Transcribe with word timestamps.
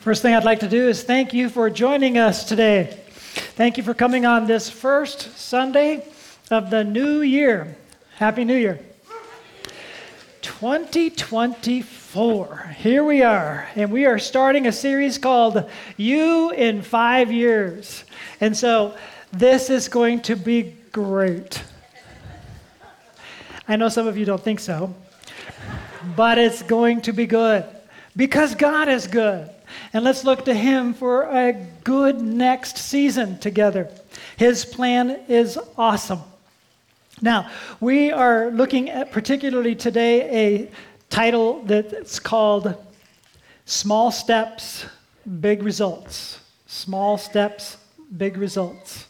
First 0.00 0.22
thing 0.22 0.34
I'd 0.34 0.44
like 0.44 0.60
to 0.60 0.68
do 0.68 0.88
is 0.88 1.02
thank 1.02 1.34
you 1.34 1.50
for 1.50 1.68
joining 1.68 2.16
us 2.16 2.44
today. 2.44 2.98
Thank 3.54 3.76
you 3.76 3.82
for 3.82 3.92
coming 3.92 4.24
on 4.24 4.46
this 4.46 4.70
first 4.70 5.36
Sunday 5.36 6.08
of 6.50 6.70
the 6.70 6.82
new 6.82 7.20
year. 7.20 7.76
Happy 8.16 8.46
New 8.46 8.56
Year. 8.56 8.80
2024. 10.40 12.74
Here 12.78 13.04
we 13.04 13.20
are, 13.20 13.68
and 13.76 13.92
we 13.92 14.06
are 14.06 14.18
starting 14.18 14.66
a 14.66 14.72
series 14.72 15.18
called 15.18 15.68
You 15.98 16.50
in 16.52 16.80
Five 16.80 17.30
Years. 17.30 18.04
And 18.40 18.56
so 18.56 18.96
this 19.32 19.68
is 19.68 19.88
going 19.88 20.22
to 20.22 20.34
be 20.34 20.76
great. 20.92 21.62
I 23.68 23.76
know 23.76 23.90
some 23.90 24.06
of 24.06 24.16
you 24.16 24.24
don't 24.24 24.42
think 24.42 24.60
so, 24.60 24.94
but 26.16 26.38
it's 26.38 26.62
going 26.62 27.02
to 27.02 27.12
be 27.12 27.26
good 27.26 27.66
because 28.16 28.54
God 28.54 28.88
is 28.88 29.06
good. 29.06 29.50
And 29.92 30.04
let's 30.04 30.24
look 30.24 30.44
to 30.44 30.54
Him 30.54 30.94
for 30.94 31.22
a 31.24 31.52
good 31.84 32.20
next 32.20 32.78
season 32.78 33.38
together. 33.38 33.90
His 34.36 34.64
plan 34.64 35.20
is 35.28 35.58
awesome. 35.76 36.20
Now, 37.22 37.50
we 37.80 38.10
are 38.10 38.50
looking 38.50 38.88
at 38.88 39.12
particularly 39.12 39.74
today 39.74 40.46
a 40.46 40.70
title 41.10 41.62
that's 41.64 42.18
called 42.18 42.74
Small 43.66 44.10
Steps, 44.10 44.86
Big 45.40 45.62
Results. 45.62 46.40
Small 46.66 47.18
Steps, 47.18 47.76
Big 48.16 48.36
Results. 48.36 49.06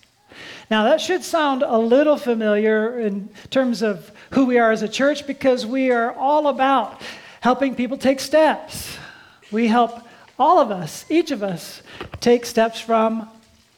Now, 0.70 0.84
that 0.84 1.00
should 1.00 1.24
sound 1.24 1.62
a 1.62 1.78
little 1.78 2.16
familiar 2.16 2.98
in 3.00 3.28
terms 3.50 3.82
of 3.82 4.10
who 4.30 4.46
we 4.46 4.58
are 4.58 4.70
as 4.70 4.82
a 4.82 4.88
church 4.88 5.26
because 5.26 5.66
we 5.66 5.90
are 5.90 6.12
all 6.12 6.48
about 6.48 7.00
helping 7.40 7.74
people 7.74 7.96
take 7.96 8.20
steps. 8.20 8.96
We 9.50 9.66
help 9.66 10.02
all 10.40 10.58
of 10.58 10.70
us, 10.70 11.04
each 11.10 11.30
of 11.30 11.42
us, 11.42 11.82
take 12.20 12.46
steps 12.46 12.80
from 12.80 13.28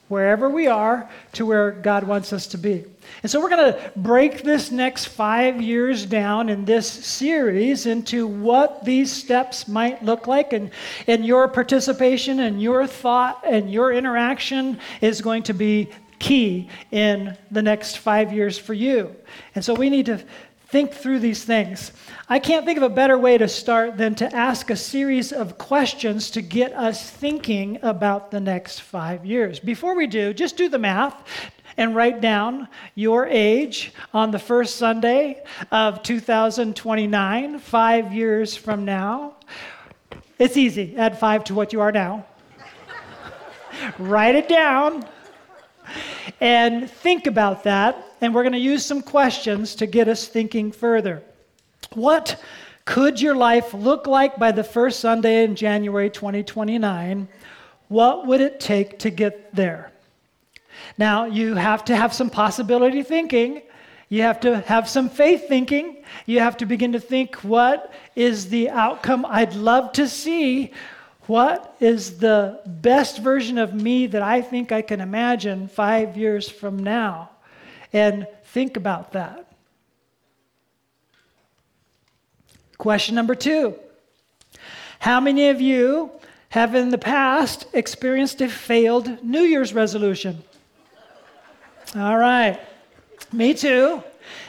wherever 0.06 0.48
we 0.48 0.68
are 0.68 1.10
to 1.32 1.44
where 1.44 1.72
God 1.72 2.04
wants 2.04 2.32
us 2.32 2.46
to 2.48 2.58
be. 2.58 2.84
And 3.22 3.30
so 3.30 3.40
we're 3.40 3.48
going 3.48 3.72
to 3.72 3.92
break 3.96 4.42
this 4.42 4.70
next 4.70 5.06
five 5.06 5.60
years 5.60 6.06
down 6.06 6.48
in 6.48 6.64
this 6.64 6.88
series 6.88 7.86
into 7.86 8.26
what 8.26 8.84
these 8.84 9.10
steps 9.10 9.66
might 9.66 10.04
look 10.04 10.26
like. 10.26 10.52
And, 10.52 10.70
and 11.06 11.26
your 11.26 11.48
participation 11.48 12.40
and 12.40 12.62
your 12.62 12.86
thought 12.86 13.42
and 13.44 13.72
your 13.72 13.92
interaction 13.92 14.78
is 15.00 15.20
going 15.20 15.42
to 15.44 15.54
be 15.54 15.88
key 16.18 16.68
in 16.92 17.36
the 17.50 17.62
next 17.62 17.98
five 17.98 18.32
years 18.32 18.56
for 18.56 18.74
you. 18.74 19.16
And 19.56 19.64
so 19.64 19.74
we 19.74 19.90
need 19.90 20.06
to 20.06 20.22
think 20.72 20.94
through 20.94 21.18
these 21.18 21.44
things. 21.44 21.92
I 22.30 22.38
can't 22.38 22.64
think 22.64 22.78
of 22.78 22.82
a 22.82 22.88
better 22.88 23.18
way 23.18 23.36
to 23.36 23.46
start 23.46 23.98
than 23.98 24.14
to 24.14 24.34
ask 24.34 24.70
a 24.70 24.76
series 24.76 25.30
of 25.30 25.58
questions 25.58 26.30
to 26.30 26.40
get 26.40 26.72
us 26.72 27.10
thinking 27.10 27.78
about 27.82 28.30
the 28.30 28.40
next 28.40 28.80
five 28.80 29.26
years. 29.26 29.60
Before 29.60 29.94
we 29.94 30.06
do, 30.06 30.32
just 30.32 30.56
do 30.56 30.70
the 30.70 30.78
math 30.78 31.28
and 31.76 31.94
write 31.94 32.22
down 32.22 32.68
your 32.94 33.26
age 33.26 33.92
on 34.14 34.30
the 34.30 34.38
first 34.38 34.76
Sunday 34.76 35.44
of 35.70 36.02
2029, 36.02 37.58
five 37.58 38.14
years 38.14 38.56
from 38.56 38.86
now. 38.86 39.34
It's 40.38 40.56
easy. 40.56 40.96
Add 40.96 41.18
five 41.18 41.44
to 41.44 41.54
what 41.54 41.74
you 41.74 41.82
are 41.82 41.92
now. 41.92 42.24
write 43.98 44.36
it 44.36 44.48
down 44.48 45.06
and 46.40 46.90
think 46.90 47.26
about 47.26 47.64
that. 47.64 48.04
And 48.20 48.34
we're 48.34 48.42
going 48.42 48.52
to 48.52 48.58
use 48.58 48.84
some 48.84 49.02
questions 49.02 49.74
to 49.76 49.86
get 49.86 50.08
us 50.08 50.26
thinking 50.26 50.72
further. 50.72 51.22
What 51.94 52.40
could 52.84 53.20
your 53.20 53.34
life 53.34 53.74
look 53.74 54.06
like 54.06 54.36
by 54.36 54.52
the 54.52 54.64
first 54.64 55.00
Sunday 55.00 55.44
in 55.44 55.54
January 55.54 56.10
2029? 56.10 57.28
What 57.88 58.26
would 58.26 58.40
it 58.40 58.58
take 58.58 58.98
to 59.00 59.10
get 59.10 59.54
there? 59.54 59.92
Now, 60.98 61.26
you 61.26 61.54
have 61.54 61.84
to 61.86 61.96
have 61.96 62.12
some 62.12 62.30
possibility 62.30 63.02
thinking. 63.02 63.62
You 64.08 64.22
have 64.22 64.40
to 64.40 64.60
have 64.60 64.88
some 64.88 65.08
faith 65.08 65.48
thinking. 65.48 66.04
You 66.26 66.40
have 66.40 66.56
to 66.58 66.66
begin 66.66 66.92
to 66.92 67.00
think 67.00 67.36
what 67.36 67.92
is 68.16 68.48
the 68.48 68.70
outcome 68.70 69.24
I'd 69.28 69.54
love 69.54 69.92
to 69.92 70.08
see 70.08 70.72
what 71.26 71.76
is 71.78 72.18
the 72.18 72.60
best 72.66 73.18
version 73.18 73.58
of 73.58 73.72
me 73.72 74.06
that 74.08 74.22
I 74.22 74.40
think 74.40 74.72
I 74.72 74.82
can 74.82 75.00
imagine 75.00 75.68
five 75.68 76.16
years 76.16 76.48
from 76.48 76.82
now? 76.82 77.30
And 77.92 78.26
think 78.46 78.76
about 78.76 79.12
that. 79.12 79.52
Question 82.78 83.14
number 83.14 83.36
two 83.36 83.76
How 84.98 85.20
many 85.20 85.50
of 85.50 85.60
you 85.60 86.10
have 86.48 86.74
in 86.74 86.90
the 86.90 86.98
past 86.98 87.66
experienced 87.72 88.40
a 88.40 88.48
failed 88.48 89.22
New 89.22 89.42
Year's 89.42 89.72
resolution? 89.72 90.42
All 91.94 92.16
right, 92.16 92.58
me 93.32 93.54
too. 93.54 94.02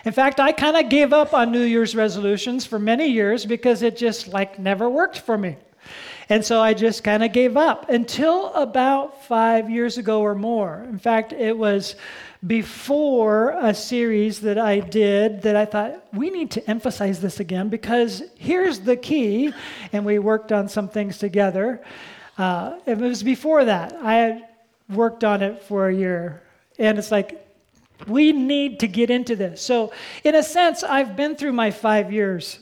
In 0.05 0.11
fact, 0.11 0.40
I 0.40 0.51
kind 0.51 0.78
of 0.78 0.90
gave 0.90 1.13
up 1.13 1.34
on 1.34 1.51
New 1.51 1.63
Year's 1.63 1.95
resolutions 1.95 2.66
for 2.66 2.79
many 2.79 3.07
years 3.07 3.45
because 3.45 3.81
it 3.84 3.97
just 3.97 4.28
like 4.28 4.57
never 4.57 4.90
worked 4.90 5.19
for 5.19 5.38
me. 5.38 5.57
And 6.29 6.44
so 6.44 6.61
I 6.61 6.73
just 6.73 7.03
kind 7.03 7.23
of 7.23 7.34
gave 7.34 7.57
up 7.57 7.89
until 7.89 8.53
about 8.53 9.23
five 9.25 9.69
years 9.69 9.97
ago 9.97 10.22
or 10.22 10.35
more. 10.35 10.85
In 10.88 11.00
fact, 11.00 11.34
it 11.34 11.57
was 11.57 11.95
before 12.45 13.51
a 13.59 13.73
series 13.73 14.41
that 14.41 14.57
I 14.57 14.79
did 14.79 15.41
that 15.44 15.56
I 15.56 15.66
thought 15.66 16.06
we 16.13 16.29
need 16.29 16.51
to 16.51 16.69
emphasize 16.69 17.22
this 17.22 17.39
again 17.39 17.69
because 17.69 18.23
here's 18.35 18.79
the 18.79 18.95
key. 18.95 19.53
And 19.91 20.06
we 20.06 20.19
worked 20.19 20.51
on 20.51 20.67
some 20.67 20.89
things 20.89 21.17
together. 21.17 21.81
Uh, 22.38 22.79
it 22.85 22.97
was 22.97 23.23
before 23.23 23.66
that. 23.66 23.94
I 24.01 24.16
had 24.16 24.47
worked 24.90 25.23
on 25.23 25.41
it 25.41 25.63
for 25.63 25.88
a 25.88 25.95
year. 25.95 26.41
And 26.79 26.97
it's 26.97 27.11
like, 27.11 27.40
we 28.07 28.34
need 28.34 28.79
to 28.81 28.88
get 28.88 29.09
into 29.09 29.35
this. 29.35 29.61
So, 29.61 29.94
in 30.23 30.35
a 30.35 30.44
sense, 30.44 30.84
I've 30.84 31.16
been 31.16 31.35
through 31.35 31.53
my 31.53 31.72
five 31.72 32.11
years 32.11 32.59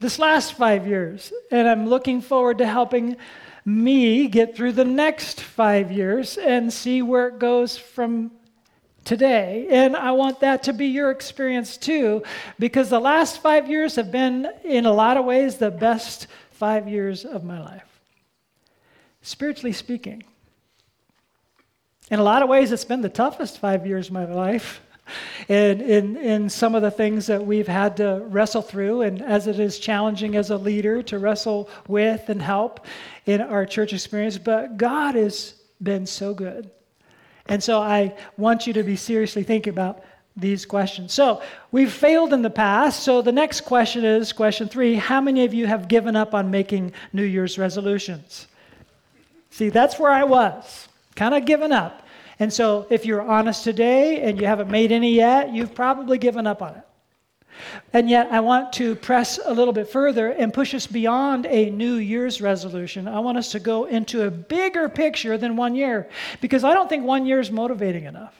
this 0.00 0.18
last 0.18 0.54
five 0.54 0.86
years. 0.86 1.32
And 1.50 1.68
I'm 1.68 1.86
looking 1.86 2.20
forward 2.20 2.58
to 2.58 2.66
helping 2.66 3.16
me 3.64 4.26
get 4.26 4.56
through 4.56 4.72
the 4.72 4.84
next 4.84 5.40
five 5.40 5.92
years 5.92 6.38
and 6.38 6.72
see 6.72 7.02
where 7.02 7.28
it 7.28 7.38
goes 7.38 7.76
from 7.76 8.32
today. 9.04 9.66
And 9.70 9.94
I 9.94 10.12
want 10.12 10.40
that 10.40 10.62
to 10.64 10.72
be 10.72 10.86
your 10.86 11.10
experience 11.10 11.76
too, 11.76 12.22
because 12.58 12.90
the 12.90 13.00
last 13.00 13.42
five 13.42 13.68
years 13.68 13.96
have 13.96 14.10
been, 14.10 14.48
in 14.64 14.86
a 14.86 14.92
lot 14.92 15.16
of 15.16 15.24
ways, 15.24 15.56
the 15.56 15.70
best 15.70 16.26
five 16.50 16.88
years 16.88 17.24
of 17.24 17.44
my 17.44 17.60
life, 17.60 18.00
spiritually 19.22 19.72
speaking. 19.72 20.22
In 22.10 22.18
a 22.18 22.24
lot 22.24 22.42
of 22.42 22.48
ways, 22.48 22.72
it's 22.72 22.84
been 22.84 23.02
the 23.02 23.08
toughest 23.08 23.58
five 23.58 23.86
years 23.86 24.08
of 24.08 24.12
my 24.12 24.24
life 24.24 24.80
in, 25.48 25.80
in, 25.80 26.16
in 26.16 26.50
some 26.50 26.74
of 26.74 26.82
the 26.82 26.90
things 26.90 27.26
that 27.26 27.44
we've 27.44 27.68
had 27.68 27.96
to 27.98 28.22
wrestle 28.26 28.62
through, 28.62 29.02
and 29.02 29.22
as 29.22 29.46
it 29.46 29.58
is 29.58 29.78
challenging 29.78 30.36
as 30.36 30.50
a 30.50 30.56
leader 30.56 31.02
to 31.04 31.18
wrestle 31.18 31.68
with 31.88 32.28
and 32.28 32.40
help 32.40 32.86
in 33.26 33.40
our 33.40 33.66
church 33.66 33.92
experience. 33.92 34.38
But 34.38 34.76
God 34.76 35.14
has 35.14 35.54
been 35.82 36.06
so 36.06 36.34
good. 36.34 36.70
And 37.46 37.62
so 37.62 37.80
I 37.80 38.14
want 38.36 38.66
you 38.66 38.72
to 38.74 38.82
be 38.82 38.96
seriously 38.96 39.42
thinking 39.42 39.72
about 39.72 40.04
these 40.36 40.64
questions. 40.64 41.12
So 41.12 41.42
we've 41.72 41.92
failed 41.92 42.32
in 42.32 42.42
the 42.42 42.50
past. 42.50 43.02
So 43.02 43.22
the 43.22 43.32
next 43.32 43.62
question 43.62 44.04
is 44.04 44.32
question 44.32 44.68
three 44.68 44.94
How 44.94 45.20
many 45.20 45.44
of 45.44 45.52
you 45.54 45.66
have 45.66 45.88
given 45.88 46.16
up 46.16 46.34
on 46.34 46.50
making 46.50 46.92
New 47.12 47.24
Year's 47.24 47.58
resolutions? 47.58 48.46
See, 49.50 49.68
that's 49.68 49.98
where 49.98 50.12
I 50.12 50.24
was, 50.24 50.88
kind 51.16 51.34
of 51.34 51.44
given 51.44 51.72
up. 51.72 51.99
And 52.40 52.50
so, 52.50 52.86
if 52.88 53.04
you're 53.04 53.20
honest 53.20 53.64
today 53.64 54.22
and 54.22 54.40
you 54.40 54.46
haven't 54.46 54.70
made 54.70 54.92
any 54.92 55.12
yet, 55.12 55.52
you've 55.52 55.74
probably 55.74 56.16
given 56.16 56.46
up 56.46 56.62
on 56.62 56.74
it. 56.74 56.86
And 57.92 58.08
yet, 58.08 58.32
I 58.32 58.40
want 58.40 58.72
to 58.74 58.94
press 58.94 59.38
a 59.44 59.52
little 59.52 59.74
bit 59.74 59.88
further 59.88 60.30
and 60.30 60.52
push 60.52 60.74
us 60.74 60.86
beyond 60.86 61.44
a 61.44 61.68
New 61.68 61.96
Year's 61.96 62.40
resolution. 62.40 63.06
I 63.06 63.18
want 63.18 63.36
us 63.36 63.52
to 63.52 63.60
go 63.60 63.84
into 63.84 64.22
a 64.22 64.30
bigger 64.30 64.88
picture 64.88 65.36
than 65.36 65.54
one 65.54 65.74
year 65.74 66.08
because 66.40 66.64
I 66.64 66.72
don't 66.72 66.88
think 66.88 67.04
one 67.04 67.26
year 67.26 67.40
is 67.40 67.50
motivating 67.50 68.04
enough. 68.04 68.34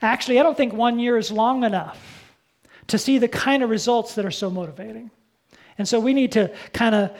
Actually, 0.00 0.40
I 0.40 0.42
don't 0.42 0.56
think 0.56 0.72
one 0.72 0.98
year 0.98 1.18
is 1.18 1.30
long 1.30 1.64
enough 1.64 2.00
to 2.86 2.98
see 2.98 3.18
the 3.18 3.28
kind 3.28 3.62
of 3.62 3.68
results 3.68 4.14
that 4.14 4.24
are 4.24 4.30
so 4.30 4.50
motivating. 4.50 5.10
And 5.78 5.88
so 5.88 5.98
we 5.98 6.14
need 6.14 6.32
to 6.32 6.52
kind 6.72 6.94
of 6.94 7.10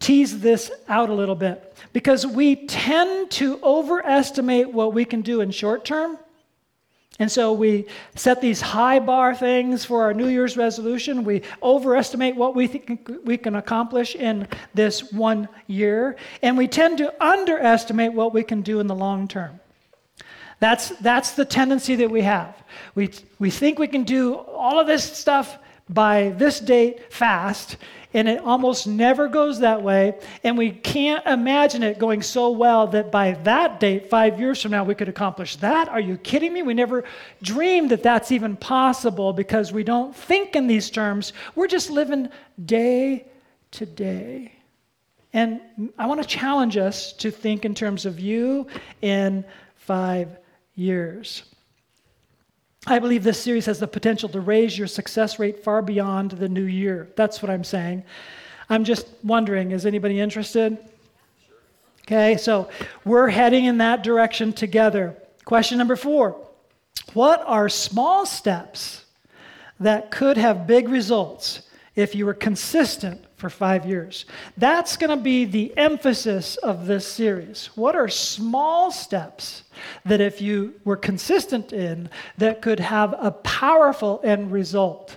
tease 0.00 0.40
this 0.40 0.70
out 0.88 1.10
a 1.10 1.14
little 1.14 1.34
bit 1.34 1.76
because 1.92 2.26
we 2.26 2.66
tend 2.66 3.30
to 3.32 3.58
overestimate 3.62 4.72
what 4.72 4.94
we 4.94 5.04
can 5.04 5.20
do 5.20 5.40
in 5.40 5.50
short 5.50 5.84
term. 5.84 6.18
And 7.20 7.30
so 7.30 7.52
we 7.52 7.86
set 8.14 8.40
these 8.40 8.60
high 8.60 9.00
bar 9.00 9.34
things 9.34 9.84
for 9.84 10.02
our 10.02 10.14
New 10.14 10.28
Year's 10.28 10.56
resolution. 10.56 11.24
We 11.24 11.42
overestimate 11.62 12.36
what 12.36 12.54
we 12.54 12.68
think 12.68 13.10
we 13.24 13.36
can 13.36 13.56
accomplish 13.56 14.14
in 14.14 14.46
this 14.72 15.12
one 15.12 15.48
year. 15.66 16.16
And 16.42 16.56
we 16.56 16.68
tend 16.68 16.98
to 16.98 17.12
underestimate 17.22 18.12
what 18.12 18.32
we 18.32 18.44
can 18.44 18.62
do 18.62 18.78
in 18.78 18.86
the 18.86 18.94
long 18.94 19.26
term. 19.26 19.58
That's, 20.60 20.90
that's 21.00 21.32
the 21.32 21.44
tendency 21.44 21.96
that 21.96 22.10
we 22.10 22.22
have. 22.22 22.56
We, 22.94 23.10
we 23.40 23.50
think 23.50 23.78
we 23.78 23.88
can 23.88 24.04
do 24.04 24.34
all 24.34 24.78
of 24.78 24.86
this 24.86 25.04
stuff 25.04 25.58
by 25.88 26.30
this 26.36 26.60
date 26.60 27.12
fast, 27.12 27.76
And 28.14 28.26
it 28.26 28.40
almost 28.40 28.86
never 28.86 29.28
goes 29.28 29.60
that 29.60 29.82
way. 29.82 30.18
And 30.42 30.56
we 30.56 30.70
can't 30.70 31.24
imagine 31.26 31.82
it 31.82 31.98
going 31.98 32.22
so 32.22 32.50
well 32.50 32.86
that 32.88 33.12
by 33.12 33.32
that 33.44 33.80
date, 33.80 34.08
five 34.08 34.40
years 34.40 34.62
from 34.62 34.70
now, 34.70 34.82
we 34.82 34.94
could 34.94 35.10
accomplish 35.10 35.56
that. 35.56 35.88
Are 35.88 36.00
you 36.00 36.16
kidding 36.16 36.54
me? 36.54 36.62
We 36.62 36.72
never 36.72 37.04
dreamed 37.42 37.90
that 37.90 38.02
that's 38.02 38.32
even 38.32 38.56
possible 38.56 39.34
because 39.34 39.72
we 39.72 39.84
don't 39.84 40.16
think 40.16 40.56
in 40.56 40.66
these 40.66 40.88
terms. 40.90 41.34
We're 41.54 41.66
just 41.66 41.90
living 41.90 42.30
day 42.64 43.26
to 43.72 43.84
day. 43.84 44.52
And 45.34 45.60
I 45.98 46.06
want 46.06 46.22
to 46.22 46.26
challenge 46.26 46.78
us 46.78 47.12
to 47.14 47.30
think 47.30 47.66
in 47.66 47.74
terms 47.74 48.06
of 48.06 48.18
you 48.18 48.66
in 49.02 49.44
five 49.76 50.38
years. 50.74 51.42
I 52.90 53.00
believe 53.00 53.22
this 53.22 53.38
series 53.38 53.66
has 53.66 53.80
the 53.80 53.86
potential 53.86 54.30
to 54.30 54.40
raise 54.40 54.78
your 54.78 54.86
success 54.86 55.38
rate 55.38 55.62
far 55.62 55.82
beyond 55.82 56.30
the 56.30 56.48
new 56.48 56.64
year. 56.64 57.10
That's 57.16 57.42
what 57.42 57.50
I'm 57.50 57.62
saying. 57.62 58.02
I'm 58.70 58.84
just 58.84 59.06
wondering 59.22 59.72
is 59.72 59.84
anybody 59.84 60.18
interested? 60.18 60.78
Okay, 62.02 62.38
so 62.38 62.70
we're 63.04 63.28
heading 63.28 63.66
in 63.66 63.76
that 63.78 64.02
direction 64.02 64.54
together. 64.54 65.14
Question 65.44 65.76
number 65.76 65.96
four 65.96 66.34
What 67.12 67.42
are 67.44 67.68
small 67.68 68.24
steps 68.24 69.04
that 69.78 70.10
could 70.10 70.38
have 70.38 70.66
big 70.66 70.88
results 70.88 71.60
if 71.94 72.14
you 72.14 72.24
were 72.24 72.32
consistent 72.32 73.22
for 73.38 73.48
five 73.48 73.86
years. 73.86 74.26
That's 74.56 74.96
going 74.96 75.16
to 75.16 75.22
be 75.22 75.44
the 75.44 75.72
emphasis 75.78 76.56
of 76.56 76.86
this 76.86 77.06
series. 77.06 77.70
What 77.76 77.94
are 77.94 78.08
small 78.08 78.90
steps 78.90 79.62
that, 80.04 80.20
if 80.20 80.42
you 80.42 80.74
were 80.84 80.96
consistent 80.96 81.72
in, 81.72 82.10
that 82.36 82.60
could 82.60 82.80
have 82.80 83.14
a 83.16 83.30
powerful 83.30 84.20
end 84.24 84.50
result? 84.50 85.16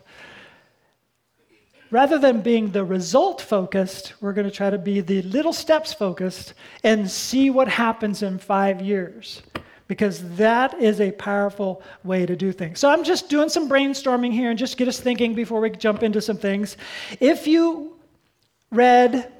Rather 1.89 2.19
than 2.19 2.41
being 2.41 2.71
the 2.71 2.85
result 2.85 3.41
focused, 3.41 4.13
we're 4.21 4.33
going 4.33 4.47
to 4.47 4.55
try 4.55 4.69
to 4.69 4.77
be 4.77 5.01
the 5.01 5.23
little 5.23 5.51
steps 5.51 5.91
focused 5.91 6.53
and 6.83 7.09
see 7.09 7.49
what 7.49 7.67
happens 7.67 8.23
in 8.23 8.37
five 8.37 8.81
years 8.81 9.41
because 9.87 10.23
that 10.37 10.73
is 10.81 11.01
a 11.01 11.11
powerful 11.11 11.83
way 12.05 12.25
to 12.25 12.33
do 12.33 12.53
things. 12.53 12.79
So 12.79 12.87
I'm 12.87 13.03
just 13.03 13.29
doing 13.29 13.49
some 13.49 13.67
brainstorming 13.67 14.31
here 14.31 14.49
and 14.49 14.57
just 14.57 14.77
get 14.77 14.87
us 14.87 15.01
thinking 15.01 15.33
before 15.33 15.59
we 15.59 15.69
jump 15.71 16.01
into 16.01 16.21
some 16.21 16.37
things. 16.37 16.77
If 17.19 17.45
you 17.45 17.97
read 18.71 19.31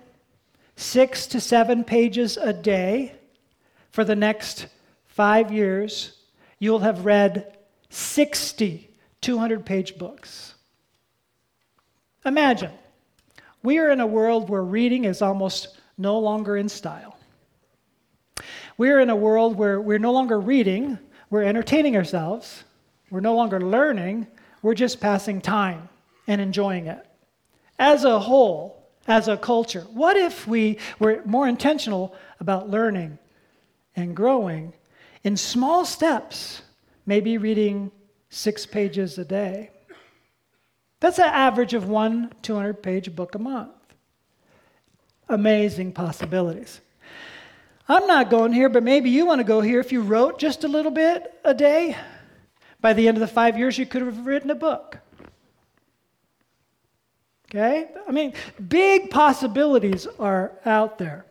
six 0.76 1.28
to 1.28 1.40
seven 1.40 1.84
pages 1.84 2.38
a 2.38 2.54
day 2.54 3.16
for 3.92 4.04
the 4.04 4.16
next 4.16 4.68
five 5.06 5.52
years, 5.52 6.18
you'll 6.60 6.80
have 6.80 7.06
read 7.06 7.58
60 7.90 8.90
200 9.22 9.66
page 9.66 9.98
books. 9.98 10.56
Imagine, 12.26 12.72
we 13.64 13.78
are 13.78 13.90
in 13.92 14.00
a 14.00 14.08
world 14.08 14.50
where 14.50 14.64
reading 14.64 15.06
is 15.06 15.22
almost 15.22 15.78
no 15.98 16.18
longer 16.20 16.58
in 16.58 16.68
style. 16.68 17.18
We're 18.78 19.00
in 19.00 19.12
a 19.12 19.16
world 19.16 19.56
where 19.56 19.80
we're 19.80 20.00
no 20.00 20.12
longer 20.12 20.40
reading, 20.40 20.98
we're 21.30 21.44
entertaining 21.44 21.96
ourselves, 21.96 22.64
we're 23.12 23.20
no 23.20 23.36
longer 23.36 23.62
learning, 23.62 24.26
we're 24.64 24.74
just 24.74 25.00
passing 25.00 25.40
time 25.40 25.88
and 26.28 26.42
enjoying 26.42 26.88
it. 26.88 27.06
As 27.78 28.04
a 28.04 28.20
whole, 28.20 28.81
as 29.12 29.28
a 29.28 29.36
culture? 29.36 29.86
What 29.92 30.16
if 30.16 30.48
we 30.48 30.78
were 30.98 31.22
more 31.26 31.48
intentional 31.48 32.16
about 32.40 32.70
learning 32.70 33.20
and 33.94 34.16
growing 34.16 34.74
in 35.24 35.36
small 35.36 35.84
steps, 35.84 36.62
maybe 37.06 37.38
reading 37.38 37.92
six 38.30 38.66
pages 38.66 39.18
a 39.18 39.26
day? 39.26 39.70
That's 41.02 41.20
an 41.20 41.26
average 41.26 41.74
of 41.74 41.90
one 41.90 42.32
200 42.42 42.82
page 42.82 43.14
book 43.14 43.36
a 43.36 43.40
month. 43.40 43.72
Amazing 45.28 45.92
possibilities. 45.92 46.80
I'm 47.90 48.08
not 48.08 48.30
going 48.30 48.54
here, 48.54 48.70
but 48.70 48.84
maybe 48.84 49.10
you 49.10 49.26
want 49.26 49.40
to 49.40 49.44
go 49.44 49.60
here. 49.60 49.82
If 49.82 49.92
you 49.92 50.02
wrote 50.02 50.40
just 50.40 50.64
a 50.64 50.70
little 50.70 50.92
bit 50.92 51.38
a 51.44 51.54
day, 51.54 51.98
by 52.80 52.94
the 52.94 53.10
end 53.10 53.18
of 53.18 53.22
the 53.22 53.28
five 53.28 53.58
years, 53.58 53.78
you 53.78 53.86
could 53.86 54.04
have 54.04 54.26
written 54.26 54.50
a 54.52 54.56
book. 54.56 55.00
Okay? 57.54 57.90
I 58.08 58.12
mean, 58.12 58.34
big 58.70 59.10
possibilities 59.10 60.08
are 60.20 60.54
out 60.66 60.98
there. 60.98 61.26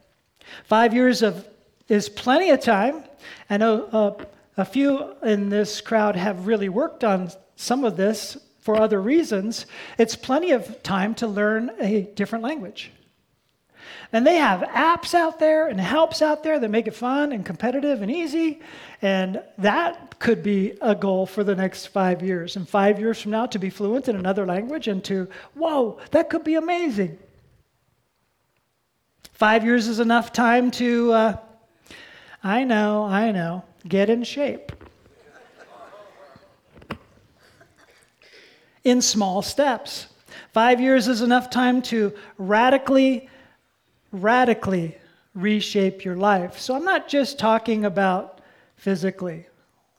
Five 0.65 0.93
years 0.93 1.23
of 1.23 1.47
is 1.89 2.09
plenty 2.09 2.51
of 2.51 2.61
time. 2.61 3.05
I 3.49 3.57
know 3.57 3.85
uh, 3.87 4.25
a 4.59 4.65
few 4.65 5.15
in 5.23 5.49
this 5.49 5.81
crowd 5.81 6.17
have 6.17 6.47
really 6.47 6.69
worked 6.69 7.05
on 7.05 7.31
some 7.57 7.85
of 7.85 7.97
this 7.97 8.37
for 8.61 8.77
other 8.77 9.01
reasons. 9.01 9.65
It's 9.99 10.15
plenty 10.15 10.51
of 10.53 10.83
time 10.83 11.15
to 11.17 11.27
learn 11.27 11.71
a 11.81 12.03
different 12.15 12.45
language. 12.45 12.93
And 14.13 14.27
they 14.27 14.37
have 14.37 14.61
apps 14.63 15.15
out 15.15 15.39
there 15.39 15.69
and 15.69 15.81
helps 15.81 16.21
out 16.21 16.43
there 16.43 16.59
that 16.59 16.69
make 16.69 16.89
it 16.89 16.95
fun 16.95 17.31
and 17.31 17.47
competitive 17.47 18.03
and 18.03 18.11
easy. 18.11 18.61
And 19.03 19.41
that 19.59 20.19
could 20.19 20.43
be 20.43 20.77
a 20.81 20.97
goal 20.97 21.27
for 21.27 21.45
the 21.45 21.55
next 21.55 21.87
five 21.87 22.21
years. 22.21 22.57
And 22.57 22.69
five 22.69 22.99
years 22.99 23.21
from 23.21 23.31
now, 23.31 23.47
to 23.47 23.59
be 23.59 23.71
fluent 23.71 24.09
in 24.09 24.17
another 24.17 24.45
language 24.45 24.89
and 24.89 25.03
to, 25.05 25.29
whoa, 25.55 25.99
that 26.11 26.29
could 26.29 26.43
be 26.43 26.57
amazing. 26.57 27.19
Five 29.33 29.65
years 29.65 29.87
is 29.87 30.01
enough 30.01 30.33
time 30.33 30.71
to, 30.73 31.13
uh, 31.13 31.37
I 32.43 32.65
know, 32.65 33.05
I 33.05 33.31
know, 33.31 33.65
get 33.87 34.11
in 34.11 34.25
shape. 34.25 34.73
In 38.83 39.01
small 39.01 39.41
steps. 39.41 40.09
Five 40.53 40.81
years 40.81 41.07
is 41.07 41.21
enough 41.21 41.49
time 41.49 41.81
to 41.83 42.13
radically 42.39 43.29
radically 44.13 44.97
reshape 45.35 46.05
your 46.05 46.17
life. 46.17 46.59
So 46.59 46.75
I'm 46.75 46.85
not 46.85 47.09
just 47.09 47.39
talking 47.39 47.85
about 47.85 48.41
physically. 48.77 49.47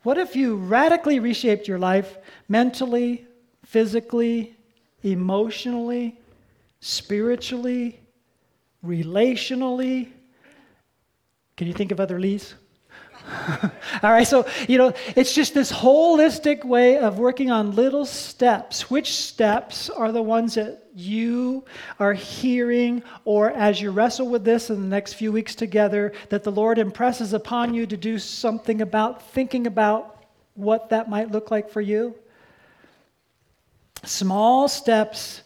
What 0.03 0.17
if 0.17 0.35
you 0.35 0.55
radically 0.55 1.19
reshaped 1.19 1.67
your 1.67 1.79
life 1.79 2.17
mentally, 2.49 3.27
physically, 3.65 4.55
emotionally, 5.03 6.19
spiritually, 6.79 7.99
relationally? 8.85 10.09
Can 11.55 11.67
you 11.67 11.73
think 11.73 11.91
of 11.91 11.99
other 11.99 12.19
Lees? 12.19 12.55
All 14.03 14.11
right, 14.11 14.27
so, 14.27 14.45
you 14.67 14.77
know, 14.77 14.93
it's 15.15 15.33
just 15.33 15.53
this 15.53 15.71
holistic 15.71 16.63
way 16.63 16.97
of 16.97 17.19
working 17.19 17.51
on 17.51 17.75
little 17.75 18.05
steps. 18.05 18.89
Which 18.89 19.13
steps 19.13 19.89
are 19.89 20.11
the 20.11 20.21
ones 20.21 20.55
that 20.55 20.83
you 20.95 21.63
are 21.99 22.13
hearing, 22.13 23.03
or 23.25 23.51
as 23.51 23.81
you 23.81 23.91
wrestle 23.91 24.27
with 24.27 24.43
this 24.43 24.69
in 24.69 24.81
the 24.81 24.87
next 24.87 25.13
few 25.13 25.31
weeks 25.31 25.55
together, 25.55 26.13
that 26.29 26.43
the 26.43 26.51
Lord 26.51 26.77
impresses 26.77 27.33
upon 27.33 27.73
you 27.73 27.85
to 27.87 27.97
do 27.97 28.19
something 28.19 28.81
about, 28.81 29.29
thinking 29.31 29.67
about 29.67 30.25
what 30.55 30.89
that 30.89 31.09
might 31.09 31.31
look 31.31 31.51
like 31.51 31.69
for 31.69 31.81
you? 31.81 32.15
Small 34.03 34.67
steps, 34.67 35.43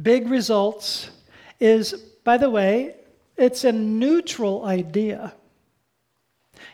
big 0.00 0.28
results 0.28 1.10
is, 1.58 1.92
by 2.24 2.36
the 2.36 2.48
way, 2.48 2.96
it's 3.36 3.64
a 3.64 3.72
neutral 3.72 4.64
idea. 4.64 5.34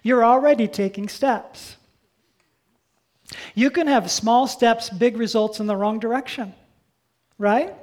You're 0.02 0.24
already 0.24 0.68
taking 0.68 1.08
steps. 1.08 1.76
You 3.54 3.70
can 3.70 3.86
have 3.86 4.10
small 4.10 4.46
steps, 4.46 4.90
big 4.90 5.16
results 5.16 5.60
in 5.60 5.66
the 5.66 5.76
wrong 5.76 5.98
direction, 5.98 6.54
right? 7.38 7.74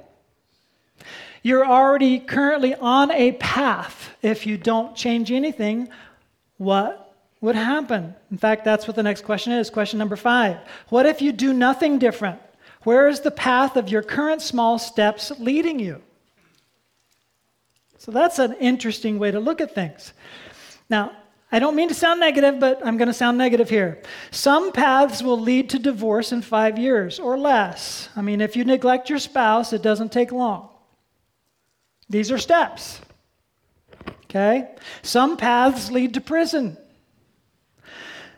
You're 1.42 1.66
already 1.66 2.20
currently 2.20 2.74
on 2.74 3.10
a 3.10 3.32
path. 3.32 4.14
If 4.22 4.46
you 4.46 4.58
don't 4.58 4.94
change 4.94 5.32
anything, 5.32 5.88
what 6.58 7.16
would 7.40 7.56
happen? 7.56 8.14
In 8.30 8.36
fact, 8.36 8.64
that's 8.64 8.86
what 8.86 8.96
the 8.96 9.02
next 9.02 9.24
question 9.24 9.52
is. 9.52 9.70
Question 9.70 9.98
number 9.98 10.16
five 10.16 10.58
What 10.90 11.06
if 11.06 11.22
you 11.22 11.32
do 11.32 11.52
nothing 11.52 11.98
different? 11.98 12.38
Where 12.82 13.08
is 13.08 13.20
the 13.20 13.30
path 13.30 13.76
of 13.76 13.88
your 13.88 14.02
current 14.02 14.42
small 14.42 14.78
steps 14.78 15.32
leading 15.38 15.78
you? 15.78 16.02
So 17.98 18.10
that's 18.10 18.38
an 18.38 18.54
interesting 18.54 19.18
way 19.18 19.30
to 19.30 19.40
look 19.40 19.60
at 19.60 19.74
things. 19.74 20.14
Now, 20.88 21.12
I 21.52 21.58
don't 21.58 21.74
mean 21.74 21.88
to 21.88 21.94
sound 21.94 22.20
negative, 22.20 22.60
but 22.60 22.84
I'm 22.86 22.96
going 22.96 23.08
to 23.08 23.14
sound 23.14 23.36
negative 23.36 23.68
here. 23.68 24.00
Some 24.30 24.70
paths 24.70 25.22
will 25.22 25.38
lead 25.38 25.70
to 25.70 25.78
divorce 25.78 26.30
in 26.30 26.42
five 26.42 26.78
years 26.78 27.18
or 27.18 27.36
less. 27.36 28.08
I 28.14 28.22
mean, 28.22 28.40
if 28.40 28.54
you 28.54 28.64
neglect 28.64 29.10
your 29.10 29.18
spouse, 29.18 29.72
it 29.72 29.82
doesn't 29.82 30.12
take 30.12 30.30
long. 30.30 30.68
These 32.08 32.30
are 32.30 32.38
steps. 32.38 33.00
Okay? 34.24 34.70
Some 35.02 35.36
paths 35.36 35.90
lead 35.90 36.14
to 36.14 36.20
prison. 36.20 36.76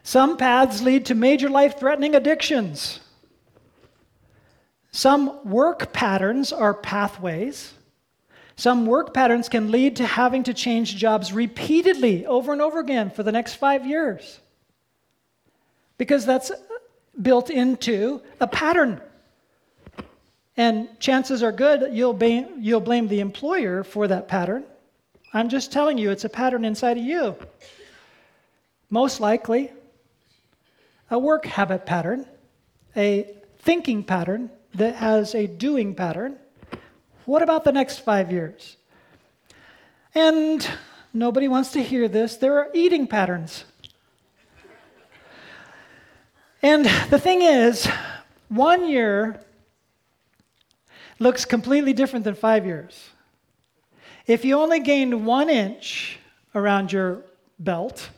Some 0.02 0.36
paths 0.36 0.82
lead 0.82 1.06
to 1.06 1.14
major 1.14 1.50
life 1.50 1.78
threatening 1.78 2.14
addictions. 2.14 3.00
Some 4.90 5.48
work 5.48 5.92
patterns 5.92 6.52
are 6.52 6.74
pathways. 6.74 7.74
Some 8.62 8.86
work 8.86 9.12
patterns 9.12 9.48
can 9.48 9.72
lead 9.72 9.96
to 9.96 10.06
having 10.06 10.44
to 10.44 10.54
change 10.54 10.94
jobs 10.94 11.32
repeatedly 11.32 12.24
over 12.26 12.52
and 12.52 12.62
over 12.62 12.78
again 12.78 13.10
for 13.10 13.24
the 13.24 13.32
next 13.32 13.54
five 13.54 13.84
years. 13.84 14.38
Because 15.98 16.24
that's 16.24 16.52
built 17.20 17.50
into 17.50 18.22
a 18.40 18.46
pattern. 18.46 19.00
And 20.56 20.88
chances 21.00 21.42
are 21.42 21.50
good 21.50 21.92
you'll, 21.92 22.16
you'll 22.60 22.80
blame 22.80 23.08
the 23.08 23.18
employer 23.18 23.82
for 23.82 24.06
that 24.06 24.28
pattern. 24.28 24.62
I'm 25.34 25.48
just 25.48 25.72
telling 25.72 25.98
you, 25.98 26.12
it's 26.12 26.24
a 26.24 26.28
pattern 26.28 26.64
inside 26.64 26.98
of 26.98 27.02
you. 27.02 27.34
Most 28.90 29.18
likely, 29.18 29.72
a 31.10 31.18
work 31.18 31.46
habit 31.46 31.84
pattern, 31.84 32.26
a 32.96 33.28
thinking 33.58 34.04
pattern 34.04 34.52
that 34.74 34.94
has 34.94 35.34
a 35.34 35.48
doing 35.48 35.96
pattern. 35.96 36.38
What 37.24 37.42
about 37.42 37.62
the 37.62 37.72
next 37.72 37.98
five 38.00 38.32
years? 38.32 38.76
And 40.14 40.68
nobody 41.14 41.46
wants 41.46 41.72
to 41.72 41.82
hear 41.82 42.08
this. 42.08 42.36
There 42.36 42.58
are 42.58 42.68
eating 42.74 43.06
patterns. 43.06 43.64
And 46.62 46.84
the 47.10 47.18
thing 47.18 47.42
is, 47.42 47.88
one 48.48 48.88
year 48.88 49.40
looks 51.18 51.44
completely 51.44 51.92
different 51.92 52.24
than 52.24 52.34
five 52.34 52.66
years. 52.66 53.10
If 54.26 54.44
you 54.44 54.58
only 54.60 54.80
gained 54.80 55.24
one 55.24 55.48
inch 55.48 56.18
around 56.54 56.92
your 56.92 57.22
belt 57.58 58.10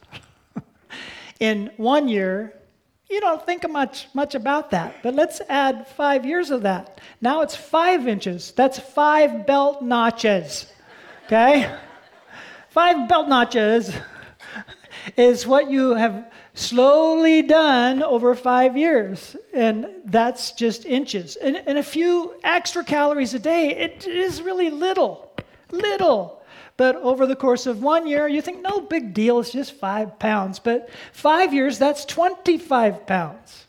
in 1.40 1.70
one 1.76 2.08
year, 2.08 2.54
you 3.08 3.20
don't 3.20 3.44
think 3.44 3.68
much, 3.68 4.08
much 4.14 4.34
about 4.34 4.70
that. 4.70 4.96
But 5.02 5.14
let's 5.14 5.40
add 5.48 5.86
five 5.88 6.24
years 6.24 6.50
of 6.50 6.62
that. 6.62 7.00
Now 7.20 7.42
it's 7.42 7.54
five 7.54 8.08
inches. 8.08 8.52
That's 8.52 8.78
five 8.78 9.46
belt 9.46 9.82
notches. 9.82 10.66
Okay? 11.26 11.74
five 12.70 13.08
belt 13.08 13.28
notches 13.28 13.94
is 15.16 15.46
what 15.46 15.70
you 15.70 15.94
have 15.94 16.30
slowly 16.54 17.42
done 17.42 18.02
over 18.02 18.34
five 18.34 18.76
years. 18.76 19.36
And 19.52 19.86
that's 20.04 20.52
just 20.52 20.84
inches. 20.86 21.36
And, 21.36 21.56
and 21.66 21.78
a 21.78 21.82
few 21.82 22.34
extra 22.42 22.84
calories 22.84 23.34
a 23.34 23.38
day, 23.38 23.70
it 23.70 24.06
is 24.06 24.42
really 24.42 24.70
little. 24.70 25.32
Little. 25.70 26.43
But 26.76 26.96
over 26.96 27.26
the 27.26 27.36
course 27.36 27.66
of 27.66 27.82
one 27.82 28.06
year, 28.06 28.26
you 28.26 28.42
think, 28.42 28.62
no 28.62 28.80
big 28.80 29.14
deal, 29.14 29.38
it's 29.38 29.52
just 29.52 29.72
five 29.74 30.18
pounds. 30.18 30.58
But 30.58 30.88
five 31.12 31.54
years, 31.54 31.78
that's 31.78 32.04
25 32.04 33.06
pounds. 33.06 33.66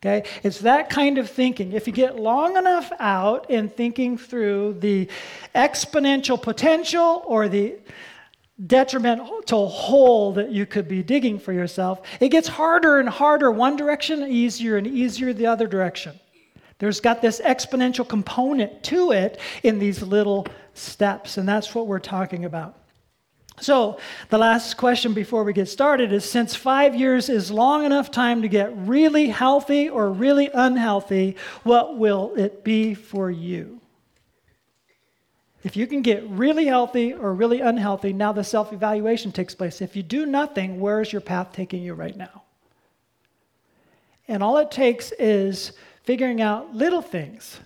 Okay? 0.00 0.28
It's 0.42 0.60
that 0.60 0.90
kind 0.90 1.18
of 1.18 1.30
thinking. 1.30 1.72
If 1.72 1.86
you 1.86 1.92
get 1.92 2.18
long 2.18 2.56
enough 2.56 2.92
out 3.00 3.50
in 3.50 3.68
thinking 3.68 4.18
through 4.18 4.74
the 4.80 5.08
exponential 5.54 6.40
potential 6.40 7.22
or 7.26 7.48
the 7.48 7.76
detrimental 8.66 9.68
hole 9.68 10.32
that 10.34 10.52
you 10.52 10.66
could 10.66 10.86
be 10.86 11.02
digging 11.02 11.38
for 11.38 11.52
yourself, 11.52 12.02
it 12.20 12.28
gets 12.28 12.46
harder 12.46 13.00
and 13.00 13.08
harder 13.08 13.50
one 13.50 13.76
direction, 13.76 14.22
easier 14.24 14.76
and 14.76 14.86
easier 14.86 15.32
the 15.32 15.46
other 15.46 15.66
direction. 15.66 16.20
There's 16.78 17.00
got 17.00 17.22
this 17.22 17.40
exponential 17.40 18.06
component 18.06 18.82
to 18.84 19.12
it 19.12 19.40
in 19.62 19.78
these 19.78 20.02
little 20.02 20.46
steps, 20.74 21.38
and 21.38 21.48
that's 21.48 21.74
what 21.74 21.86
we're 21.86 21.98
talking 21.98 22.44
about. 22.44 22.76
So, 23.60 23.98
the 24.30 24.38
last 24.38 24.76
question 24.76 25.14
before 25.14 25.44
we 25.44 25.52
get 25.52 25.68
started 25.68 26.12
is 26.12 26.28
since 26.28 26.56
five 26.56 26.94
years 26.96 27.28
is 27.28 27.50
long 27.52 27.84
enough 27.84 28.10
time 28.10 28.42
to 28.42 28.48
get 28.48 28.76
really 28.76 29.28
healthy 29.28 29.88
or 29.88 30.10
really 30.10 30.50
unhealthy, 30.52 31.36
what 31.62 31.96
will 31.96 32.34
it 32.36 32.64
be 32.64 32.94
for 32.94 33.30
you? 33.30 33.80
If 35.62 35.76
you 35.76 35.86
can 35.86 36.02
get 36.02 36.28
really 36.28 36.66
healthy 36.66 37.14
or 37.14 37.32
really 37.32 37.60
unhealthy, 37.60 38.12
now 38.12 38.32
the 38.32 38.44
self 38.44 38.72
evaluation 38.72 39.32
takes 39.32 39.54
place. 39.54 39.80
If 39.80 39.96
you 39.96 40.02
do 40.02 40.26
nothing, 40.26 40.80
where 40.80 41.00
is 41.00 41.12
your 41.12 41.22
path 41.22 41.52
taking 41.52 41.82
you 41.82 41.94
right 41.94 42.16
now? 42.16 42.42
And 44.28 44.42
all 44.42 44.58
it 44.58 44.70
takes 44.70 45.12
is 45.12 45.72
figuring 46.02 46.42
out 46.42 46.74
little 46.74 47.02
things. 47.02 47.60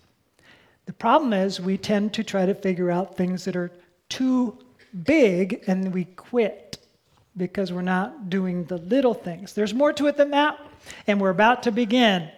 The 0.89 0.95
problem 0.95 1.35
is 1.35 1.61
we 1.61 1.77
tend 1.77 2.15
to 2.15 2.25
try 2.25 2.47
to 2.47 2.55
figure 2.55 2.91
out 2.91 3.15
things 3.15 3.45
that 3.45 3.55
are 3.57 3.71
too 4.09 4.57
big 5.05 5.63
and 5.67 5.93
we 5.93 6.05
quit 6.07 6.79
because 7.37 7.75
we're 7.75 7.83
not 7.83 8.31
doing 8.31 8.65
the 8.65 8.79
little 8.79 9.13
things. 9.13 9.53
There's 9.53 9.75
more 9.75 9.93
to 9.93 10.07
it 10.07 10.17
than 10.17 10.31
that, 10.31 10.59
and 11.07 11.21
we're 11.21 11.29
about 11.29 11.65
to 11.65 11.73
begin. 11.73 12.31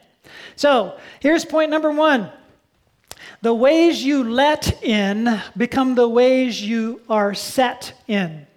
So, 0.57 0.99
here's 1.21 1.45
point 1.45 1.71
number 1.71 1.93
one 1.93 2.29
the 3.41 3.55
ways 3.55 4.03
you 4.03 4.25
let 4.25 4.83
in 4.83 5.41
become 5.57 5.95
the 5.95 6.09
ways 6.09 6.61
you 6.61 7.03
are 7.09 7.35
set 7.35 8.03
in. 8.09 8.49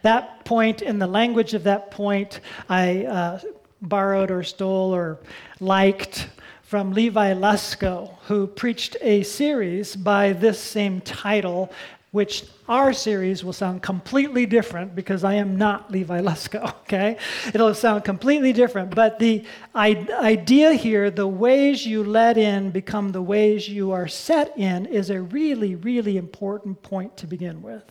That 0.00 0.46
point, 0.46 0.80
in 0.80 0.98
the 0.98 1.06
language 1.06 1.52
of 1.52 1.64
that 1.64 1.90
point, 1.90 2.40
I 2.70 3.04
uh, 3.04 3.40
borrowed 3.82 4.30
or 4.30 4.42
stole 4.42 4.94
or 4.94 5.18
liked 5.60 6.28
from 6.64 6.92
Levi 6.92 7.34
Lusko, 7.34 8.10
who 8.26 8.46
preached 8.46 8.96
a 9.02 9.22
series 9.22 9.94
by 9.94 10.32
this 10.32 10.58
same 10.58 11.02
title, 11.02 11.70
which 12.10 12.44
our 12.68 12.94
series 12.94 13.44
will 13.44 13.52
sound 13.52 13.82
completely 13.82 14.46
different 14.46 14.94
because 14.94 15.24
I 15.24 15.34
am 15.34 15.56
not 15.56 15.90
Levi 15.90 16.22
Lusko, 16.22 16.64
okay? 16.82 17.18
It'll 17.52 17.74
sound 17.74 18.04
completely 18.04 18.54
different. 18.54 18.94
But 18.94 19.18
the 19.18 19.44
idea 19.74 20.72
here, 20.72 21.10
the 21.10 21.28
ways 21.28 21.84
you 21.84 22.02
let 22.02 22.38
in 22.38 22.70
become 22.70 23.12
the 23.12 23.22
ways 23.22 23.68
you 23.68 23.92
are 23.92 24.08
set 24.08 24.56
in, 24.58 24.86
is 24.86 25.10
a 25.10 25.20
really, 25.20 25.74
really 25.74 26.16
important 26.16 26.82
point 26.82 27.18
to 27.18 27.26
begin 27.26 27.60
with. 27.60 27.84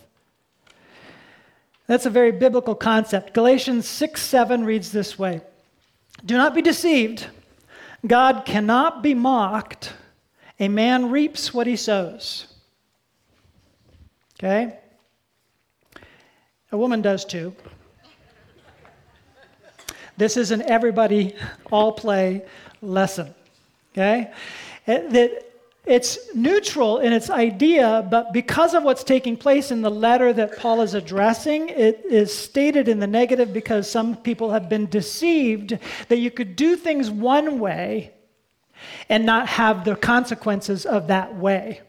That's 1.86 2.08
a 2.08 2.10
very 2.10 2.32
biblical 2.32 2.74
concept. 2.74 3.36
Galatians 3.36 3.88
6 3.88 4.20
7 4.20 4.65
reads 4.65 4.92
this 4.92 5.20
way 5.20 5.42
Do 6.25 6.38
not 6.38 6.56
be 6.56 6.63
deceived. 6.63 7.27
God 8.05 8.43
cannot 8.45 9.01
be 9.01 9.13
mocked. 9.13 9.93
A 10.60 10.67
man 10.67 11.10
reaps 11.10 11.53
what 11.53 11.67
he 11.67 11.75
sows. 11.75 12.48
Okay? 14.39 14.77
A 16.72 16.77
woman 16.77 17.01
does 17.01 17.24
too. 17.24 17.55
This 20.17 20.38
is 20.38 20.51
an 20.51 20.62
everybody 20.63 21.36
all 21.72 21.93
play 21.93 22.45
lesson. 22.81 23.33
Okay? 23.91 24.31
That 24.86 25.52
it's 25.86 26.34
neutral 26.34 27.00
in 27.00 27.12
its 27.12 27.30
idea, 27.30 28.08
but 28.10 28.32
because 28.32 28.74
of 28.74 28.84
what's 28.84 29.04
taking 29.04 29.36
place 29.36 29.70
in 29.70 29.82
the 29.82 29.92
letter 29.92 30.32
that 30.32 30.58
Paul 30.58 30.82
is 30.82 30.94
addressing, 30.94 31.68
it 31.68 32.06
is 32.10 32.34
stated 32.34 32.88
in 32.88 33.00
the 33.00 33.08
negative 33.08 33.52
because 33.52 33.90
some 33.90 34.16
people 34.16 34.52
have 34.52 34.70
been 34.70 34.86
deceived 34.86 35.78
that 36.08 36.20
you 36.20 36.32
could 36.32 36.56
do 36.56 36.78
things 36.78 37.12
one 37.12 37.60
way 37.60 38.13
and 39.10 39.25
not 39.25 39.48
have 39.48 39.84
the 39.84 39.98
consequences 39.98 40.86
of 40.86 41.08
that 41.08 41.36
way. 41.36 41.82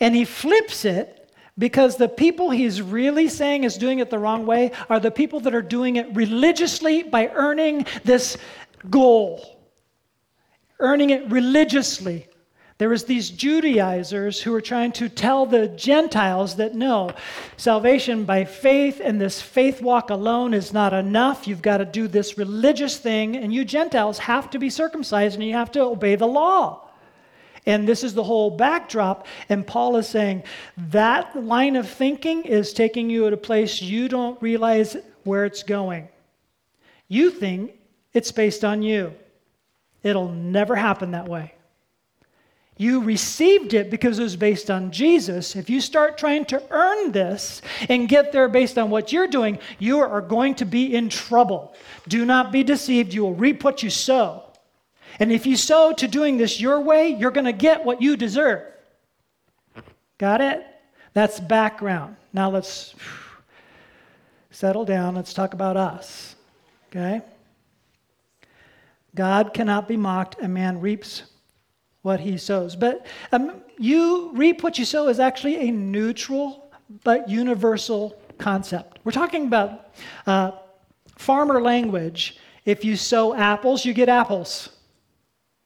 And 0.00 0.14
he 0.14 0.26
flips 0.26 0.84
it 0.84 1.32
because 1.56 1.96
the 1.96 2.08
people 2.08 2.50
he's 2.50 2.82
really 2.82 3.28
saying 3.28 3.64
is 3.64 3.78
doing 3.78 4.00
it 4.00 4.10
the 4.10 4.18
wrong 4.18 4.44
way 4.44 4.72
are 4.90 5.00
the 5.00 5.10
people 5.10 5.40
that 5.40 5.54
are 5.54 5.62
doing 5.62 5.96
it 5.96 6.14
religiously 6.14 7.04
by 7.04 7.28
earning 7.28 7.86
this 8.04 8.36
goal, 8.90 9.60
earning 10.78 11.08
it 11.08 11.30
religiously 11.30 12.26
there 12.80 12.88
was 12.88 13.04
these 13.04 13.28
Judaizers 13.28 14.40
who 14.40 14.52
were 14.52 14.62
trying 14.62 14.92
to 14.92 15.10
tell 15.10 15.44
the 15.44 15.68
Gentiles 15.68 16.56
that 16.56 16.74
no, 16.74 17.12
salvation 17.58 18.24
by 18.24 18.46
faith 18.46 19.02
and 19.04 19.20
this 19.20 19.38
faith 19.42 19.82
walk 19.82 20.08
alone 20.08 20.54
is 20.54 20.72
not 20.72 20.94
enough. 20.94 21.46
You've 21.46 21.60
got 21.60 21.76
to 21.76 21.84
do 21.84 22.08
this 22.08 22.38
religious 22.38 22.96
thing, 22.96 23.36
and 23.36 23.52
you 23.52 23.66
Gentiles 23.66 24.18
have 24.20 24.48
to 24.48 24.58
be 24.58 24.70
circumcised 24.70 25.34
and 25.34 25.44
you 25.44 25.52
have 25.52 25.70
to 25.72 25.82
obey 25.82 26.16
the 26.16 26.26
law. 26.26 26.88
And 27.66 27.86
this 27.86 28.02
is 28.02 28.14
the 28.14 28.24
whole 28.24 28.50
backdrop. 28.50 29.26
And 29.50 29.66
Paul 29.66 29.98
is 29.98 30.08
saying 30.08 30.44
that 30.88 31.36
line 31.36 31.76
of 31.76 31.86
thinking 31.86 32.44
is 32.44 32.72
taking 32.72 33.10
you 33.10 33.26
at 33.26 33.34
a 33.34 33.36
place 33.36 33.82
you 33.82 34.08
don't 34.08 34.40
realize 34.40 34.96
where 35.24 35.44
it's 35.44 35.62
going. 35.62 36.08
You 37.08 37.30
think 37.30 37.72
it's 38.14 38.32
based 38.32 38.64
on 38.64 38.80
you, 38.80 39.12
it'll 40.02 40.32
never 40.32 40.74
happen 40.74 41.10
that 41.10 41.28
way. 41.28 41.52
You 42.80 43.02
received 43.02 43.74
it 43.74 43.90
because 43.90 44.18
it 44.18 44.22
was 44.22 44.36
based 44.36 44.70
on 44.70 44.90
Jesus. 44.90 45.54
If 45.54 45.68
you 45.68 45.82
start 45.82 46.16
trying 46.16 46.46
to 46.46 46.62
earn 46.70 47.12
this 47.12 47.60
and 47.90 48.08
get 48.08 48.32
there 48.32 48.48
based 48.48 48.78
on 48.78 48.88
what 48.88 49.12
you're 49.12 49.26
doing, 49.26 49.58
you 49.78 49.98
are 49.98 50.22
going 50.22 50.54
to 50.54 50.64
be 50.64 50.94
in 50.94 51.10
trouble. 51.10 51.74
Do 52.08 52.24
not 52.24 52.50
be 52.50 52.62
deceived. 52.64 53.12
You 53.12 53.20
will 53.20 53.34
reap 53.34 53.64
what 53.64 53.82
you 53.82 53.90
sow. 53.90 54.44
And 55.18 55.30
if 55.30 55.44
you 55.44 55.56
sow 55.56 55.92
to 55.92 56.08
doing 56.08 56.38
this 56.38 56.58
your 56.58 56.80
way, 56.80 57.10
you're 57.10 57.30
going 57.30 57.44
to 57.44 57.52
get 57.52 57.84
what 57.84 58.00
you 58.00 58.16
deserve. 58.16 58.62
Got 60.16 60.40
it? 60.40 60.66
That's 61.12 61.38
background. 61.38 62.16
Now 62.32 62.48
let's 62.48 62.94
settle 64.52 64.86
down. 64.86 65.16
Let's 65.16 65.34
talk 65.34 65.52
about 65.52 65.76
us. 65.76 66.34
Okay? 66.88 67.20
God 69.14 69.52
cannot 69.52 69.86
be 69.86 69.98
mocked. 69.98 70.40
A 70.40 70.48
man 70.48 70.80
reaps 70.80 71.24
what 72.02 72.20
he 72.20 72.38
sows. 72.38 72.76
But 72.76 73.06
um, 73.32 73.62
you 73.78 74.30
reap 74.34 74.62
what 74.62 74.78
you 74.78 74.84
sow 74.84 75.08
is 75.08 75.20
actually 75.20 75.68
a 75.68 75.70
neutral 75.70 76.70
but 77.04 77.28
universal 77.28 78.20
concept. 78.38 78.98
We're 79.04 79.12
talking 79.12 79.46
about 79.46 79.94
uh, 80.26 80.52
farmer 81.16 81.60
language. 81.60 82.38
If 82.64 82.84
you 82.84 82.96
sow 82.96 83.34
apples, 83.34 83.84
you 83.84 83.92
get 83.94 84.08
apples. 84.08 84.70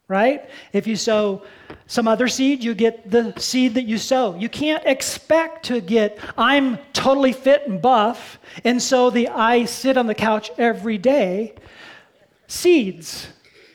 right? 0.09 0.49
If 0.73 0.87
you 0.87 0.97
sow 0.97 1.43
some 1.87 2.07
other 2.09 2.29
seed, 2.29 2.63
you 2.63 2.75
get 2.75 3.11
the 3.11 3.35
seed 3.39 3.75
that 3.75 3.85
you 3.85 3.99
sow. 3.99 4.35
You 4.35 4.49
can't 4.49 4.85
expect 4.85 5.65
to 5.67 5.81
get, 5.81 6.19
I'm 6.37 6.79
totally 6.93 7.33
fit 7.33 7.67
and 7.67 7.81
buff, 7.81 8.39
and 8.65 8.83
so 8.83 9.11
the 9.11 9.29
I 9.29 9.65
sit 9.65 9.97
on 9.97 10.07
the 10.07 10.15
couch 10.15 10.51
every 10.59 10.99
day. 10.99 11.55
Seeds, 12.47 13.29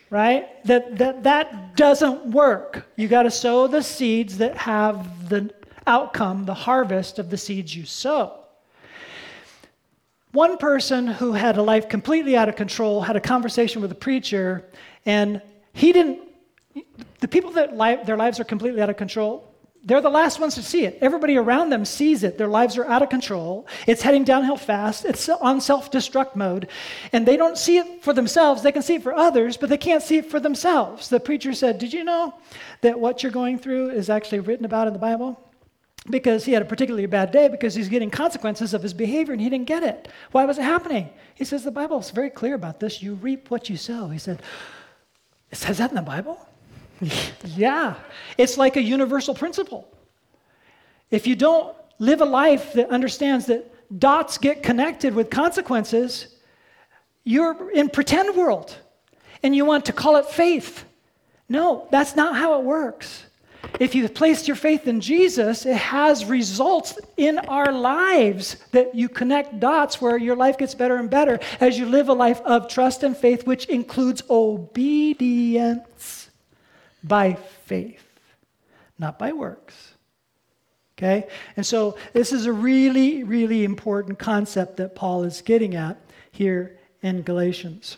right? 0.09 0.63
That, 0.65 0.97
that, 0.97 1.23
that 1.23 1.75
doesn't 1.75 2.31
work. 2.31 2.87
You 2.95 3.07
got 3.07 3.23
to 3.23 3.31
sow 3.31 3.67
the 3.67 3.83
seeds 3.83 4.37
that 4.39 4.57
have 4.57 5.29
the 5.29 5.53
outcome, 5.85 6.45
the 6.45 6.53
harvest 6.53 7.19
of 7.19 7.29
the 7.29 7.37
seeds 7.37 7.75
you 7.75 7.85
sow. 7.85 8.35
One 10.31 10.57
person 10.57 11.07
who 11.07 11.33
had 11.33 11.57
a 11.57 11.61
life 11.63 11.89
completely 11.89 12.37
out 12.37 12.49
of 12.49 12.55
control 12.55 13.01
had 13.01 13.15
a 13.15 13.21
conversation 13.21 13.81
with 13.81 13.91
a 13.91 13.95
preacher, 13.95 14.65
and 15.05 15.41
he 15.73 15.91
didn't, 15.91 16.19
the 17.19 17.27
people 17.27 17.51
that 17.51 17.75
li- 17.75 17.97
their 18.05 18.17
lives 18.17 18.39
are 18.39 18.43
completely 18.43 18.81
out 18.81 18.91
of 18.91 18.97
control, 18.97 19.48
they're 19.83 20.01
the 20.01 20.09
last 20.09 20.39
ones 20.39 20.55
to 20.55 20.63
see 20.63 20.83
it. 20.83 20.97
Everybody 21.01 21.37
around 21.37 21.69
them 21.69 21.85
sees 21.85 22.23
it. 22.23 22.37
Their 22.37 22.47
lives 22.47 22.77
are 22.77 22.85
out 22.85 23.01
of 23.01 23.09
control. 23.09 23.65
It's 23.87 24.01
heading 24.01 24.25
downhill 24.25 24.57
fast. 24.57 25.05
It's 25.05 25.29
on 25.29 25.61
self 25.61 25.89
destruct 25.89 26.35
mode. 26.35 26.67
And 27.13 27.25
they 27.25 27.37
don't 27.37 27.57
see 27.57 27.77
it 27.77 28.03
for 28.03 28.13
themselves. 28.13 28.61
They 28.61 28.73
can 28.73 28.81
see 28.81 28.95
it 28.95 29.03
for 29.03 29.13
others, 29.13 29.55
but 29.55 29.69
they 29.69 29.77
can't 29.77 30.03
see 30.03 30.17
it 30.17 30.29
for 30.29 30.39
themselves. 30.39 31.07
The 31.07 31.19
preacher 31.19 31.53
said, 31.53 31.79
Did 31.79 31.93
you 31.93 32.03
know 32.03 32.33
that 32.81 32.99
what 32.99 33.23
you're 33.23 33.31
going 33.31 33.57
through 33.57 33.91
is 33.91 34.09
actually 34.09 34.41
written 34.41 34.65
about 34.65 34.87
in 34.87 34.93
the 34.93 34.99
Bible? 34.99 35.39
Because 36.09 36.43
he 36.43 36.51
had 36.51 36.61
a 36.61 36.65
particularly 36.65 37.05
bad 37.05 37.31
day 37.31 37.47
because 37.47 37.75
he's 37.75 37.89
getting 37.89 38.09
consequences 38.09 38.73
of 38.73 38.83
his 38.83 38.93
behavior 38.93 39.33
and 39.33 39.41
he 39.41 39.49
didn't 39.49 39.67
get 39.67 39.83
it. 39.83 40.09
Why 40.31 40.45
was 40.45 40.57
it 40.57 40.63
happening? 40.63 41.09
He 41.35 41.45
says, 41.45 41.63
The 41.63 41.71
Bible 41.71 41.99
is 41.99 42.11
very 42.11 42.29
clear 42.29 42.55
about 42.55 42.81
this. 42.81 43.01
You 43.01 43.15
reap 43.15 43.49
what 43.49 43.69
you 43.69 43.77
sow. 43.77 44.09
He 44.09 44.19
said, 44.19 44.41
It 45.51 45.57
says 45.57 45.77
that 45.77 45.91
in 45.91 45.95
the 45.95 46.01
Bible? 46.01 46.48
Yeah, 47.45 47.95
it's 48.37 48.57
like 48.57 48.75
a 48.75 48.81
universal 48.81 49.33
principle. 49.33 49.87
If 51.11 51.27
you 51.27 51.35
don't 51.35 51.75
live 51.97 52.21
a 52.21 52.25
life 52.25 52.73
that 52.73 52.89
understands 52.89 53.47
that 53.47 53.71
dots 53.99 54.37
get 54.37 54.63
connected 54.63 55.13
with 55.13 55.29
consequences, 55.29 56.35
you're 57.23 57.71
in 57.71 57.89
pretend 57.89 58.35
world 58.35 58.75
and 59.43 59.55
you 59.55 59.65
want 59.65 59.85
to 59.85 59.93
call 59.93 60.17
it 60.17 60.25
faith. 60.25 60.85
No, 61.47 61.87
that's 61.91 62.15
not 62.15 62.35
how 62.35 62.59
it 62.59 62.65
works. 62.65 63.25
If 63.79 63.93
you've 63.93 64.13
placed 64.13 64.47
your 64.47 64.55
faith 64.55 64.87
in 64.87 65.01
Jesus, 65.01 65.65
it 65.65 65.75
has 65.75 66.25
results 66.25 66.97
in 67.17 67.39
our 67.39 67.71
lives 67.71 68.57
that 68.71 68.95
you 68.95 69.09
connect 69.09 69.59
dots 69.59 69.99
where 70.01 70.17
your 70.17 70.35
life 70.35 70.57
gets 70.57 70.75
better 70.75 70.95
and 70.95 71.09
better 71.09 71.39
as 71.59 71.77
you 71.77 71.85
live 71.85 72.09
a 72.09 72.13
life 72.13 72.41
of 72.41 72.67
trust 72.67 73.03
and 73.03 73.15
faith, 73.15 73.45
which 73.45 73.65
includes 73.65 74.23
obedience 74.29 76.18
by 77.03 77.33
faith, 77.65 78.05
not 78.97 79.17
by 79.19 79.31
works. 79.31 79.93
Okay? 80.97 81.27
And 81.55 81.65
so 81.65 81.97
this 82.13 82.33
is 82.33 82.45
a 82.45 82.53
really, 82.53 83.23
really 83.23 83.63
important 83.63 84.19
concept 84.19 84.77
that 84.77 84.95
Paul 84.95 85.23
is 85.23 85.41
getting 85.41 85.75
at 85.75 85.97
here 86.31 86.77
in 87.01 87.21
Galatians. 87.21 87.97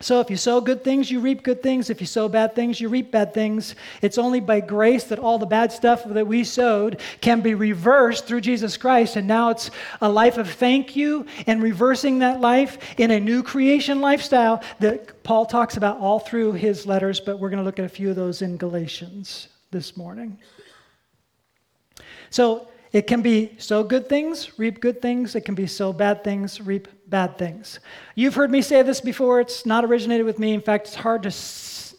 So 0.00 0.20
if 0.20 0.28
you 0.28 0.36
sow 0.36 0.60
good 0.60 0.84
things, 0.84 1.10
you 1.10 1.20
reap 1.20 1.42
good 1.42 1.62
things. 1.62 1.88
If 1.88 2.02
you 2.02 2.06
sow 2.06 2.28
bad 2.28 2.54
things, 2.54 2.80
you 2.80 2.90
reap 2.90 3.10
bad 3.10 3.32
things. 3.32 3.74
It's 4.02 4.18
only 4.18 4.40
by 4.40 4.60
grace 4.60 5.04
that 5.04 5.18
all 5.18 5.38
the 5.38 5.46
bad 5.46 5.72
stuff 5.72 6.04
that 6.04 6.26
we 6.26 6.44
sowed 6.44 7.00
can 7.22 7.40
be 7.40 7.54
reversed 7.54 8.26
through 8.26 8.42
Jesus 8.42 8.76
Christ. 8.76 9.16
And 9.16 9.26
now 9.26 9.48
it's 9.48 9.70
a 10.02 10.08
life 10.08 10.36
of 10.36 10.50
thank 10.50 10.96
you 10.96 11.24
and 11.46 11.62
reversing 11.62 12.18
that 12.18 12.40
life 12.40 12.78
in 12.98 13.10
a 13.10 13.18
new 13.18 13.42
creation 13.42 14.02
lifestyle 14.02 14.62
that 14.80 15.22
Paul 15.22 15.46
talks 15.46 15.78
about 15.78 15.98
all 15.98 16.18
through 16.18 16.52
his 16.52 16.86
letters, 16.86 17.18
but 17.18 17.38
we're 17.38 17.50
going 17.50 17.58
to 17.58 17.64
look 17.64 17.78
at 17.78 17.86
a 17.86 17.88
few 17.88 18.10
of 18.10 18.16
those 18.16 18.42
in 18.42 18.58
Galatians 18.58 19.48
this 19.70 19.96
morning. 19.96 20.38
So 22.28 22.68
it 22.92 23.06
can 23.06 23.22
be 23.22 23.54
sow 23.56 23.82
good 23.82 24.10
things, 24.10 24.58
reap 24.58 24.80
good 24.80 25.00
things. 25.00 25.34
It 25.34 25.46
can 25.46 25.54
be 25.54 25.66
sow 25.66 25.92
bad 25.92 26.22
things, 26.22 26.60
reap 26.60 26.88
bad 27.08 27.38
things. 27.38 27.80
You've 28.14 28.34
heard 28.34 28.50
me 28.50 28.62
say 28.62 28.82
this 28.82 29.00
before. 29.00 29.40
It's 29.40 29.66
not 29.66 29.84
originated 29.84 30.26
with 30.26 30.38
me. 30.38 30.54
In 30.54 30.60
fact, 30.60 30.88
it's 30.88 30.96
hard 30.96 31.22
to 31.24 31.34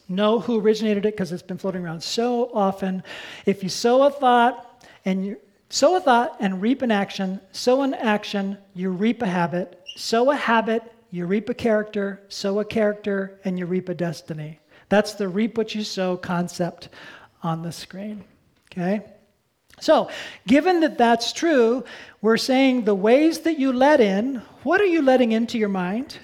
know 0.08 0.40
who 0.40 0.60
originated 0.60 1.04
it 1.06 1.14
because 1.14 1.32
it's 1.32 1.42
been 1.42 1.58
floating 1.58 1.84
around 1.84 2.02
so 2.02 2.50
often. 2.54 3.02
If 3.46 3.62
you 3.62 3.68
sow 3.68 4.04
a 4.04 4.10
thought 4.10 4.84
and 5.04 5.24
you 5.24 5.36
sow 5.70 5.96
a 5.96 6.00
thought 6.00 6.36
and 6.40 6.62
reap 6.62 6.82
an 6.82 6.90
action, 6.90 7.40
sow 7.52 7.82
an 7.82 7.94
action, 7.94 8.58
you 8.74 8.90
reap 8.90 9.22
a 9.22 9.26
habit. 9.26 9.80
Sow 9.96 10.30
a 10.30 10.36
habit, 10.36 10.82
you 11.10 11.26
reap 11.26 11.48
a 11.48 11.54
character. 11.54 12.22
Sow 12.28 12.60
a 12.60 12.64
character, 12.64 13.40
and 13.44 13.58
you 13.58 13.66
reap 13.66 13.88
a 13.88 13.94
destiny. 13.94 14.60
That's 14.88 15.14
the 15.14 15.28
reap 15.28 15.58
what 15.58 15.74
you 15.74 15.84
sow 15.84 16.16
concept 16.16 16.88
on 17.42 17.62
the 17.62 17.72
screen. 17.72 18.24
Okay? 18.72 19.02
So, 19.80 20.10
given 20.46 20.80
that 20.80 20.98
that's 20.98 21.32
true, 21.32 21.84
we're 22.20 22.36
saying 22.36 22.84
the 22.84 22.94
ways 22.94 23.40
that 23.40 23.58
you 23.58 23.72
let 23.72 24.00
in, 24.00 24.42
what 24.68 24.82
are 24.82 24.84
you 24.84 25.00
letting 25.00 25.32
into 25.32 25.56
your 25.56 25.70
mind? 25.70 26.18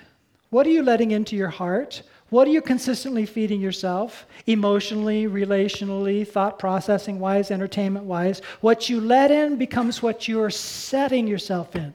What 0.51 0.67
are 0.67 0.71
you 0.71 0.83
letting 0.83 1.13
into 1.13 1.35
your 1.35 1.49
heart? 1.49 2.03
What 2.29 2.47
are 2.47 2.51
you 2.51 2.61
consistently 2.61 3.25
feeding 3.25 3.59
yourself, 3.59 4.27
emotionally, 4.47 5.25
relationally, 5.25 6.29
thought 6.29 6.59
processing 6.59 7.19
wise, 7.19 7.51
entertainment 7.51 8.05
wise? 8.05 8.43
What 8.61 8.91
you 8.91 9.01
let 9.01 9.31
in 9.31 9.57
becomes 9.57 10.03
what 10.03 10.29
you're 10.29 10.51
setting 10.51 11.27
yourself 11.27 11.75
in. 11.75 11.95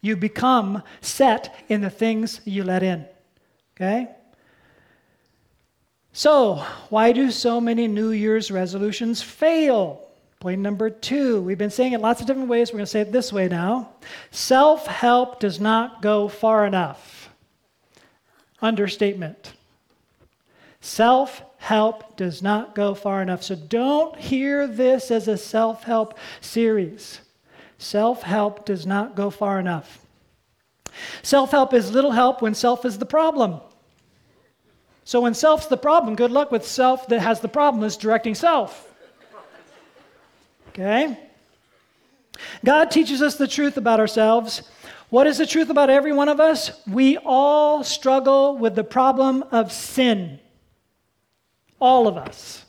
You 0.00 0.14
become 0.14 0.84
set 1.00 1.52
in 1.68 1.80
the 1.80 1.90
things 1.90 2.40
you 2.44 2.62
let 2.62 2.84
in. 2.84 3.04
Okay? 3.74 4.08
So, 6.12 6.64
why 6.90 7.10
do 7.10 7.32
so 7.32 7.60
many 7.60 7.88
New 7.88 8.12
Year's 8.12 8.52
resolutions 8.52 9.20
fail? 9.20 10.11
Point 10.42 10.60
number 10.60 10.90
two, 10.90 11.40
we've 11.40 11.56
been 11.56 11.70
saying 11.70 11.92
it 11.92 12.00
lots 12.00 12.20
of 12.20 12.26
different 12.26 12.48
ways. 12.48 12.72
We're 12.72 12.78
going 12.78 12.86
to 12.86 12.90
say 12.90 13.02
it 13.02 13.12
this 13.12 13.32
way 13.32 13.46
now. 13.46 13.90
Self 14.32 14.88
help 14.88 15.38
does 15.38 15.60
not 15.60 16.02
go 16.02 16.26
far 16.26 16.66
enough. 16.66 17.30
Understatement. 18.60 19.52
Self 20.80 21.42
help 21.58 22.16
does 22.16 22.42
not 22.42 22.74
go 22.74 22.92
far 22.92 23.22
enough. 23.22 23.44
So 23.44 23.54
don't 23.54 24.18
hear 24.18 24.66
this 24.66 25.12
as 25.12 25.28
a 25.28 25.38
self 25.38 25.84
help 25.84 26.18
series. 26.40 27.20
Self 27.78 28.24
help 28.24 28.66
does 28.66 28.84
not 28.84 29.14
go 29.14 29.30
far 29.30 29.60
enough. 29.60 30.04
Self 31.22 31.52
help 31.52 31.72
is 31.72 31.92
little 31.92 32.10
help 32.10 32.42
when 32.42 32.56
self 32.56 32.84
is 32.84 32.98
the 32.98 33.06
problem. 33.06 33.60
So 35.04 35.20
when 35.20 35.34
self's 35.34 35.66
the 35.68 35.76
problem, 35.76 36.16
good 36.16 36.32
luck 36.32 36.50
with 36.50 36.66
self 36.66 37.06
that 37.06 37.20
has 37.20 37.38
the 37.38 37.46
problem 37.46 37.84
is 37.84 37.96
directing 37.96 38.34
self. 38.34 38.88
Okay? 40.72 41.18
God 42.64 42.90
teaches 42.90 43.20
us 43.20 43.36
the 43.36 43.46
truth 43.46 43.76
about 43.76 44.00
ourselves. 44.00 44.62
What 45.10 45.26
is 45.26 45.36
the 45.36 45.46
truth 45.46 45.68
about 45.68 45.90
every 45.90 46.12
one 46.12 46.30
of 46.30 46.40
us? 46.40 46.70
We 46.86 47.18
all 47.18 47.84
struggle 47.84 48.56
with 48.56 48.74
the 48.74 48.84
problem 48.84 49.44
of 49.52 49.70
sin. 49.70 50.40
All 51.78 52.08
of 52.08 52.16
us. 52.16 52.64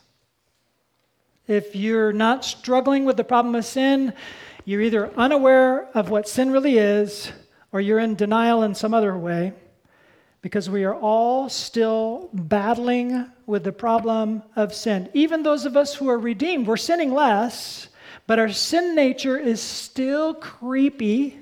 If 1.46 1.74
you're 1.74 2.12
not 2.12 2.44
struggling 2.44 3.06
with 3.06 3.16
the 3.16 3.24
problem 3.24 3.54
of 3.54 3.64
sin, 3.64 4.12
you're 4.66 4.82
either 4.82 5.10
unaware 5.16 5.88
of 5.94 6.10
what 6.10 6.28
sin 6.28 6.50
really 6.50 6.76
is 6.76 7.32
or 7.72 7.80
you're 7.80 7.98
in 7.98 8.14
denial 8.14 8.62
in 8.62 8.74
some 8.74 8.92
other 8.92 9.16
way 9.16 9.52
because 10.44 10.68
we 10.68 10.84
are 10.84 10.94
all 10.94 11.48
still 11.48 12.28
battling 12.34 13.26
with 13.46 13.64
the 13.64 13.72
problem 13.72 14.42
of 14.56 14.74
sin. 14.74 15.08
Even 15.14 15.42
those 15.42 15.64
of 15.64 15.74
us 15.74 15.94
who 15.94 16.06
are 16.10 16.18
redeemed, 16.18 16.66
we're 16.66 16.76
sinning 16.76 17.14
less, 17.14 17.88
but 18.26 18.38
our 18.38 18.48
sin 18.48 18.94
nature 18.94 19.36
is 19.36 19.60
still 19.60 20.34
creepy, 20.34 21.38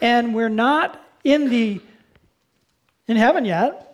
and 0.00 0.34
we're 0.34 0.48
not 0.48 1.00
in 1.24 1.50
the 1.50 1.80
in 3.06 3.16
heaven 3.16 3.44
yet. 3.44 3.86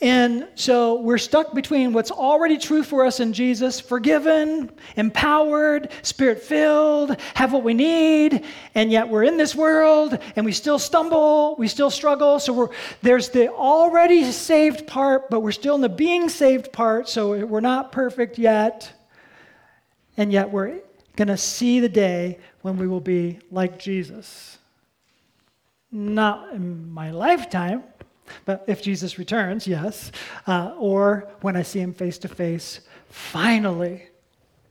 And 0.00 0.46
so 0.54 1.00
we're 1.00 1.18
stuck 1.18 1.54
between 1.54 1.92
what's 1.92 2.12
already 2.12 2.56
true 2.56 2.84
for 2.84 3.04
us 3.04 3.18
in 3.18 3.32
Jesus 3.32 3.80
forgiven, 3.80 4.70
empowered, 4.96 5.90
spirit 6.02 6.40
filled, 6.40 7.20
have 7.34 7.52
what 7.52 7.64
we 7.64 7.74
need, 7.74 8.44
and 8.76 8.92
yet 8.92 9.08
we're 9.08 9.24
in 9.24 9.36
this 9.36 9.56
world 9.56 10.16
and 10.36 10.46
we 10.46 10.52
still 10.52 10.78
stumble, 10.78 11.56
we 11.58 11.66
still 11.66 11.90
struggle. 11.90 12.38
So 12.38 12.70
there's 13.02 13.30
the 13.30 13.48
already 13.48 14.30
saved 14.30 14.86
part, 14.86 15.30
but 15.30 15.40
we're 15.40 15.50
still 15.50 15.74
in 15.74 15.80
the 15.80 15.88
being 15.88 16.28
saved 16.28 16.72
part, 16.72 17.08
so 17.08 17.44
we're 17.44 17.60
not 17.60 17.90
perfect 17.90 18.38
yet. 18.38 18.92
And 20.18 20.32
yet 20.32 20.50
we're 20.50 20.80
going 21.16 21.28
to 21.28 21.36
see 21.36 21.80
the 21.80 21.88
day 21.88 22.38
when 22.62 22.76
we 22.76 22.88
will 22.88 23.00
be 23.00 23.38
like 23.50 23.78
Jesus. 23.78 24.58
Not 25.90 26.52
in 26.52 26.90
my 26.90 27.12
lifetime, 27.12 27.84
but 28.44 28.64
if 28.66 28.82
Jesus 28.82 29.18
returns, 29.18 29.66
yes. 29.66 30.12
Uh, 30.46 30.74
or 30.76 31.30
when 31.40 31.56
I 31.56 31.62
see 31.62 31.80
him 31.80 31.94
face 31.94 32.18
to 32.18 32.28
face, 32.28 32.80
finally. 33.08 34.07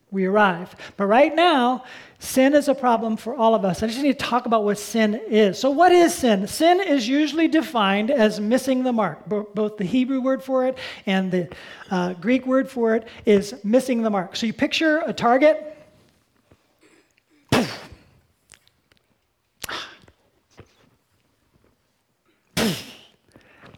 We 0.10 0.26
arrive. 0.26 0.74
But 0.96 1.08
right 1.08 1.36
now, 1.36 1.84
sin 2.20 2.54
is 2.54 2.70
a 2.70 2.76
problem 2.76 3.18
for 3.18 3.36
all 3.36 3.54
of 3.54 3.66
us. 3.66 3.84
I 3.84 3.88
just 3.88 4.02
need 4.02 4.18
to 4.18 4.26
talk 4.26 4.46
about 4.46 4.64
what 4.64 4.78
sin 4.78 5.20
is. 5.28 5.60
So, 5.60 5.70
what 5.70 5.92
is 5.92 6.14
sin? 6.14 6.48
Sin 6.48 6.80
is 6.80 7.08
usually 7.08 7.50
defined 7.50 8.10
as 8.10 8.40
missing 8.40 8.84
the 8.84 8.94
mark. 8.94 9.28
Both 9.28 9.78
the 9.78 9.84
Hebrew 9.84 10.22
word 10.22 10.42
for 10.42 10.66
it 10.66 10.78
and 11.06 11.30
the 11.32 11.50
uh, 11.92 12.14
Greek 12.14 12.46
word 12.46 12.70
for 12.70 12.96
it 12.96 13.08
is 13.26 13.56
missing 13.64 14.02
the 14.02 14.10
mark. 14.10 14.38
So, 14.38 14.46
you 14.46 14.54
picture 14.54 15.00
a 15.06 15.12
target. 15.12 15.74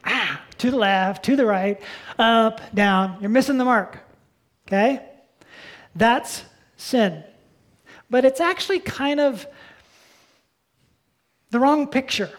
ah, 0.06 0.42
to 0.60 0.70
the 0.70 0.78
left, 0.78 1.26
to 1.26 1.36
the 1.36 1.46
right, 1.46 1.82
up, 2.20 2.62
down. 2.76 3.18
You're 3.20 3.32
missing 3.32 3.58
the 3.58 3.65
mark. 3.65 3.98
Okay? 4.68 5.10
That's 6.00 6.44
sin. 6.78 7.26
But 8.10 8.24
it's 8.24 8.40
actually 8.40 8.80
kind 8.80 9.20
of 9.20 9.46
the 11.52 11.60
wrong 11.60 11.88
picture. 11.88 12.32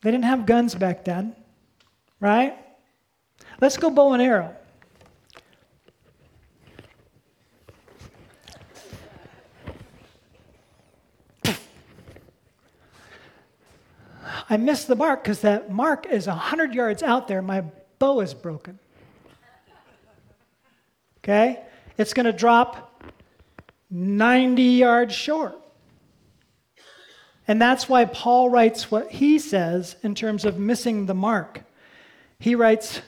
They 0.00 0.10
didn't 0.10 0.24
have 0.24 0.46
guns 0.46 0.74
back 0.74 1.04
then, 1.04 1.36
right? 2.18 2.56
Let's 3.60 3.76
go 3.76 3.90
bow 3.90 4.14
and 4.14 4.22
arrow. 4.22 4.56
I 14.48 14.56
missed 14.56 14.88
the 14.88 14.96
mark 14.96 15.24
because 15.24 15.42
that 15.42 15.70
mark 15.70 16.06
is 16.06 16.26
100 16.26 16.72
yards 16.72 17.02
out 17.02 17.28
there. 17.28 17.42
My 17.42 17.64
bow 17.98 18.20
is 18.20 18.32
broken. 18.32 18.78
Okay? 21.18 21.66
It's 21.98 22.14
going 22.14 22.26
to 22.26 22.32
drop 22.32 23.02
90 23.90 24.62
yards 24.62 25.14
short. 25.14 25.58
And 27.48 27.62
that's 27.62 27.88
why 27.88 28.04
Paul 28.06 28.50
writes 28.50 28.90
what 28.90 29.10
he 29.10 29.38
says 29.38 29.96
in 30.02 30.14
terms 30.14 30.44
of 30.44 30.58
missing 30.58 31.06
the 31.06 31.14
mark. 31.14 31.62
He 32.38 32.54
writes, 32.54 33.00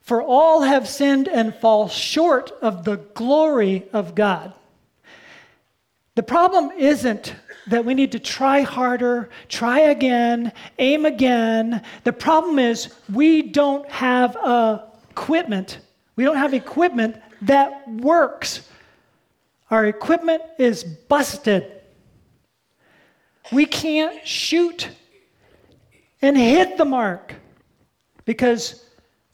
For 0.00 0.22
all 0.22 0.62
have 0.62 0.88
sinned 0.88 1.28
and 1.28 1.54
fall 1.56 1.88
short 1.88 2.52
of 2.62 2.84
the 2.84 2.96
glory 2.96 3.84
of 3.92 4.14
God. 4.14 4.52
The 6.14 6.22
problem 6.22 6.70
isn't 6.78 7.34
that 7.66 7.84
we 7.84 7.94
need 7.94 8.12
to 8.12 8.20
try 8.20 8.60
harder, 8.60 9.30
try 9.48 9.80
again, 9.80 10.52
aim 10.78 11.04
again. 11.04 11.82
The 12.04 12.12
problem 12.12 12.60
is 12.60 12.94
we 13.12 13.42
don't 13.42 13.88
have 13.90 14.36
equipment. 15.10 15.78
We 16.14 16.22
don't 16.22 16.36
have 16.36 16.54
equipment 16.54 17.16
that 17.46 17.88
works. 17.88 18.68
Our 19.70 19.86
equipment 19.86 20.42
is 20.58 20.84
busted. 20.84 21.70
We 23.52 23.66
can't 23.66 24.26
shoot 24.26 24.88
and 26.22 26.36
hit 26.36 26.76
the 26.76 26.84
mark 26.84 27.34
because 28.24 28.84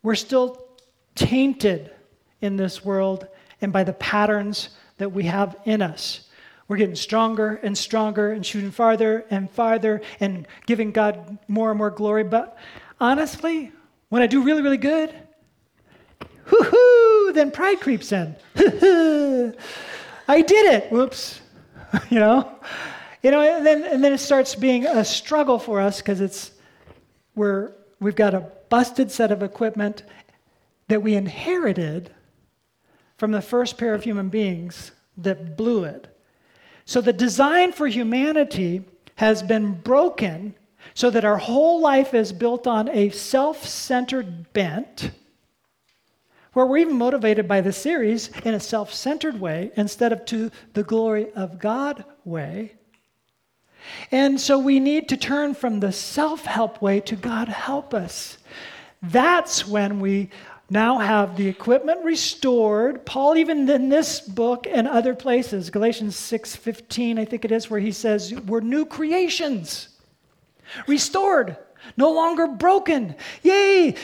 we're 0.02 0.14
still 0.14 0.66
tainted 1.14 1.92
in 2.40 2.56
this 2.56 2.84
world 2.84 3.26
and 3.60 3.72
by 3.72 3.84
the 3.84 3.92
patterns 3.94 4.70
that 4.98 5.10
we 5.10 5.24
have 5.24 5.56
in 5.64 5.82
us. 5.82 6.28
We're 6.68 6.78
getting 6.78 6.94
stronger 6.94 7.56
and 7.62 7.76
stronger 7.76 8.32
and 8.32 8.44
shooting 8.46 8.70
farther 8.70 9.26
and 9.30 9.50
farther 9.50 10.00
and 10.20 10.46
giving 10.66 10.92
God 10.92 11.38
more 11.48 11.70
and 11.70 11.78
more 11.78 11.90
glory. 11.90 12.24
But 12.24 12.56
honestly, 13.00 13.72
when 14.08 14.22
I 14.22 14.26
do 14.26 14.42
really, 14.42 14.62
really 14.62 14.76
good, 14.76 15.14
hoo 16.44 16.99
then 17.32 17.50
pride 17.50 17.80
creeps 17.80 18.12
in. 18.12 18.36
I 20.28 20.42
did 20.42 20.66
it. 20.74 20.92
Whoops. 20.92 21.40
you 22.10 22.18
know? 22.18 22.50
You 23.22 23.30
know, 23.30 23.40
and 23.40 23.66
then, 23.66 23.84
and 23.84 24.02
then 24.02 24.12
it 24.12 24.18
starts 24.18 24.54
being 24.54 24.86
a 24.86 25.04
struggle 25.04 25.58
for 25.58 25.80
us 25.80 25.98
because 25.98 26.20
it's 26.20 26.52
we're 27.34 27.72
we've 28.00 28.16
got 28.16 28.34
a 28.34 28.50
busted 28.68 29.10
set 29.10 29.30
of 29.30 29.42
equipment 29.42 30.02
that 30.88 31.02
we 31.02 31.14
inherited 31.14 32.10
from 33.18 33.30
the 33.30 33.42
first 33.42 33.76
pair 33.76 33.94
of 33.94 34.02
human 34.02 34.28
beings 34.28 34.92
that 35.18 35.56
blew 35.56 35.84
it. 35.84 36.06
So 36.86 37.00
the 37.00 37.12
design 37.12 37.72
for 37.72 37.86
humanity 37.86 38.84
has 39.16 39.42
been 39.42 39.74
broken 39.74 40.54
so 40.94 41.10
that 41.10 41.24
our 41.24 41.36
whole 41.36 41.80
life 41.80 42.14
is 42.14 42.32
built 42.32 42.66
on 42.66 42.88
a 42.88 43.10
self 43.10 43.66
centered 43.66 44.52
bent 44.52 45.10
where 46.52 46.66
we're 46.66 46.78
even 46.78 46.98
motivated 46.98 47.46
by 47.46 47.60
the 47.60 47.72
series 47.72 48.28
in 48.44 48.54
a 48.54 48.60
self 48.60 48.92
centered 48.92 49.40
way 49.40 49.70
instead 49.76 50.12
of 50.12 50.24
to 50.26 50.50
the 50.74 50.82
glory 50.82 51.32
of 51.32 51.58
God 51.58 52.04
way. 52.24 52.72
And 54.10 54.40
so 54.40 54.58
we 54.58 54.80
need 54.80 55.08
to 55.08 55.16
turn 55.16 55.54
from 55.54 55.80
the 55.80 55.92
self 55.92 56.44
help 56.44 56.82
way 56.82 57.00
to 57.00 57.16
God 57.16 57.48
help 57.48 57.94
us. 57.94 58.38
That's 59.02 59.66
when 59.66 60.00
we 60.00 60.30
now 60.68 60.98
have 60.98 61.36
the 61.36 61.48
equipment 61.48 62.04
restored. 62.04 63.04
Paul, 63.04 63.36
even 63.36 63.68
in 63.68 63.88
this 63.88 64.20
book 64.20 64.66
and 64.70 64.86
other 64.86 65.14
places, 65.14 65.70
Galatians 65.70 66.16
6:15, 66.16 67.18
I 67.18 67.24
think 67.24 67.44
it 67.44 67.52
is, 67.52 67.68
where 67.68 67.80
he 67.80 67.92
says, 67.92 68.32
we're 68.46 68.60
new 68.60 68.86
creations, 68.86 69.88
restored, 70.86 71.56
no 71.96 72.12
longer 72.12 72.46
broken. 72.46 73.16
Yay! 73.42 73.96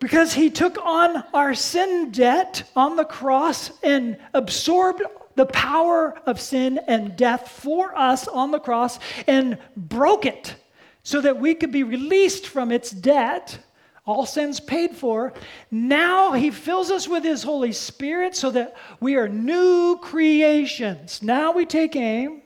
Because 0.00 0.32
he 0.32 0.50
took 0.50 0.78
on 0.78 1.22
our 1.32 1.54
sin 1.54 2.10
debt 2.10 2.64
on 2.74 2.96
the 2.96 3.04
cross 3.04 3.70
and 3.82 4.16
absorbed 4.34 5.02
the 5.36 5.46
power 5.46 6.18
of 6.26 6.40
sin 6.40 6.80
and 6.88 7.16
death 7.16 7.48
for 7.48 7.96
us 7.96 8.26
on 8.26 8.50
the 8.50 8.58
cross 8.58 8.98
and 9.26 9.56
broke 9.76 10.26
it 10.26 10.56
so 11.02 11.20
that 11.20 11.38
we 11.38 11.54
could 11.54 11.70
be 11.70 11.82
released 11.82 12.46
from 12.46 12.72
its 12.72 12.90
debt. 12.90 13.58
All 14.06 14.26
sins 14.26 14.58
paid 14.58 14.96
for. 14.96 15.34
Now 15.70 16.32
he 16.32 16.50
fills 16.50 16.90
us 16.90 17.06
with 17.06 17.22
his 17.22 17.42
Holy 17.42 17.72
Spirit 17.72 18.34
so 18.34 18.50
that 18.50 18.76
we 19.00 19.16
are 19.16 19.28
new 19.28 19.98
creations. 19.98 21.22
Now 21.22 21.52
we 21.52 21.66
take 21.66 21.94
aim 21.94 22.42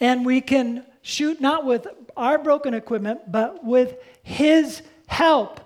and 0.00 0.26
we 0.26 0.40
can 0.40 0.84
shoot 1.02 1.40
not 1.40 1.64
with 1.64 1.86
our 2.16 2.38
broken 2.38 2.74
equipment, 2.74 3.30
but 3.30 3.64
with 3.64 3.96
his 4.22 4.82
help. 5.06 5.60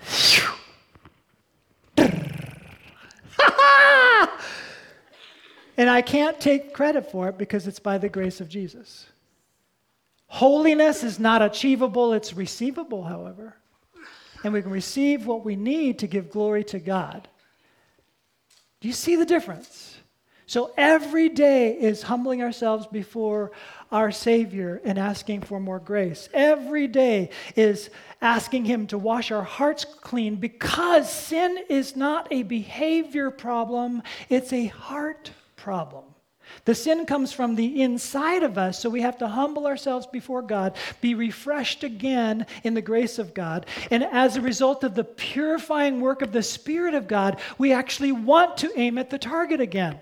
and 5.76 5.90
I 5.90 6.02
can't 6.02 6.40
take 6.40 6.72
credit 6.72 7.10
for 7.10 7.28
it 7.28 7.38
because 7.38 7.66
it's 7.66 7.78
by 7.78 7.98
the 7.98 8.08
grace 8.08 8.40
of 8.40 8.48
Jesus. 8.48 9.06
Holiness 10.28 11.02
is 11.04 11.18
not 11.18 11.42
achievable, 11.42 12.12
it's 12.12 12.34
receivable, 12.34 13.04
however. 13.04 13.56
And 14.44 14.52
we 14.52 14.62
can 14.62 14.70
receive 14.70 15.26
what 15.26 15.44
we 15.44 15.56
need 15.56 15.98
to 16.00 16.06
give 16.06 16.30
glory 16.30 16.64
to 16.64 16.78
God. 16.78 17.28
Do 18.80 18.88
you 18.88 18.94
see 18.94 19.16
the 19.16 19.24
difference? 19.24 19.95
So 20.48 20.72
every 20.76 21.28
day 21.28 21.72
is 21.72 22.02
humbling 22.02 22.40
ourselves 22.40 22.86
before 22.86 23.50
our 23.90 24.12
Savior 24.12 24.80
and 24.84 24.96
asking 24.96 25.42
for 25.42 25.58
more 25.58 25.80
grace. 25.80 26.28
Every 26.32 26.86
day 26.86 27.30
is 27.56 27.90
asking 28.22 28.64
Him 28.64 28.86
to 28.88 28.98
wash 28.98 29.32
our 29.32 29.42
hearts 29.42 29.84
clean 29.84 30.36
because 30.36 31.10
sin 31.10 31.58
is 31.68 31.96
not 31.96 32.28
a 32.30 32.44
behavior 32.44 33.32
problem, 33.32 34.04
it's 34.28 34.52
a 34.52 34.66
heart 34.66 35.32
problem. 35.56 36.04
The 36.64 36.76
sin 36.76 37.06
comes 37.06 37.32
from 37.32 37.56
the 37.56 37.82
inside 37.82 38.44
of 38.44 38.56
us, 38.56 38.78
so 38.78 38.88
we 38.88 39.00
have 39.00 39.18
to 39.18 39.26
humble 39.26 39.66
ourselves 39.66 40.06
before 40.06 40.42
God, 40.42 40.76
be 41.00 41.16
refreshed 41.16 41.82
again 41.82 42.46
in 42.62 42.74
the 42.74 42.82
grace 42.82 43.18
of 43.18 43.34
God. 43.34 43.66
And 43.90 44.04
as 44.04 44.36
a 44.36 44.40
result 44.40 44.84
of 44.84 44.94
the 44.94 45.02
purifying 45.02 46.00
work 46.00 46.22
of 46.22 46.30
the 46.30 46.44
Spirit 46.44 46.94
of 46.94 47.08
God, 47.08 47.40
we 47.58 47.72
actually 47.72 48.12
want 48.12 48.58
to 48.58 48.70
aim 48.78 48.96
at 48.96 49.10
the 49.10 49.18
target 49.18 49.60
again. 49.60 50.00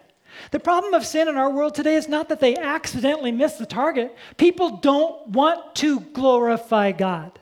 The 0.50 0.60
problem 0.60 0.94
of 0.94 1.06
sin 1.06 1.28
in 1.28 1.36
our 1.36 1.50
world 1.50 1.74
today 1.74 1.94
is 1.94 2.08
not 2.08 2.28
that 2.28 2.40
they 2.40 2.56
accidentally 2.56 3.32
miss 3.32 3.54
the 3.54 3.66
target. 3.66 4.16
People 4.36 4.76
don't 4.78 5.28
want 5.28 5.74
to 5.76 6.00
glorify 6.00 6.92
God. 6.92 7.38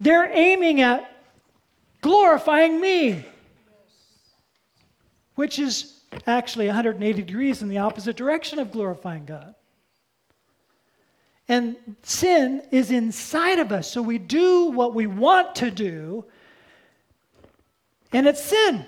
They're 0.00 0.30
aiming 0.32 0.80
at 0.80 1.10
glorifying 2.00 2.80
me, 2.80 3.24
which 5.34 5.58
is 5.58 6.00
actually 6.26 6.66
180 6.66 7.22
degrees 7.22 7.62
in 7.62 7.68
the 7.68 7.78
opposite 7.78 8.16
direction 8.16 8.58
of 8.58 8.70
glorifying 8.70 9.24
God. 9.24 9.54
And 11.48 11.76
sin 12.02 12.62
is 12.70 12.90
inside 12.90 13.58
of 13.58 13.70
us, 13.70 13.90
so 13.90 14.00
we 14.00 14.18
do 14.18 14.66
what 14.70 14.94
we 14.94 15.06
want 15.06 15.54
to 15.56 15.70
do, 15.70 16.24
and 18.12 18.26
it's 18.26 18.42
sin. 18.42 18.86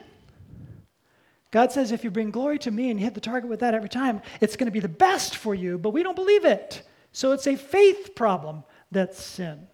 God 1.50 1.72
says, 1.72 1.92
if 1.92 2.04
you 2.04 2.10
bring 2.10 2.30
glory 2.30 2.58
to 2.60 2.70
me 2.70 2.90
and 2.90 2.98
you 2.98 3.04
hit 3.04 3.14
the 3.14 3.20
target 3.20 3.48
with 3.48 3.60
that 3.60 3.74
every 3.74 3.88
time, 3.88 4.20
it's 4.40 4.56
going 4.56 4.66
to 4.66 4.72
be 4.72 4.80
the 4.80 4.88
best 4.88 5.36
for 5.36 5.54
you, 5.54 5.78
but 5.78 5.90
we 5.90 6.02
don't 6.02 6.16
believe 6.16 6.44
it. 6.44 6.82
So 7.12 7.32
it's 7.32 7.46
a 7.46 7.56
faith 7.56 8.14
problem 8.14 8.64
that's 8.90 9.22
sin. 9.22 9.68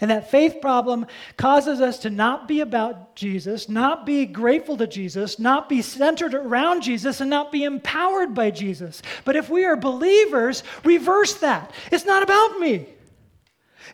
And 0.00 0.10
that 0.10 0.30
faith 0.30 0.60
problem 0.60 1.06
causes 1.36 1.80
us 1.80 1.98
to 2.00 2.10
not 2.10 2.48
be 2.48 2.60
about 2.60 3.16
Jesus, 3.16 3.68
not 3.68 4.06
be 4.06 4.26
grateful 4.26 4.76
to 4.78 4.86
Jesus, 4.86 5.38
not 5.38 5.68
be 5.68 5.82
centered 5.82 6.34
around 6.34 6.82
Jesus, 6.82 7.20
and 7.20 7.28
not 7.28 7.52
be 7.52 7.64
empowered 7.64 8.34
by 8.34 8.50
Jesus. 8.50 9.02
But 9.24 9.36
if 9.36 9.50
we 9.50 9.64
are 9.64 9.76
believers, 9.76 10.62
reverse 10.84 11.34
that. 11.34 11.72
It's 11.90 12.06
not 12.06 12.22
about 12.22 12.58
me, 12.58 12.86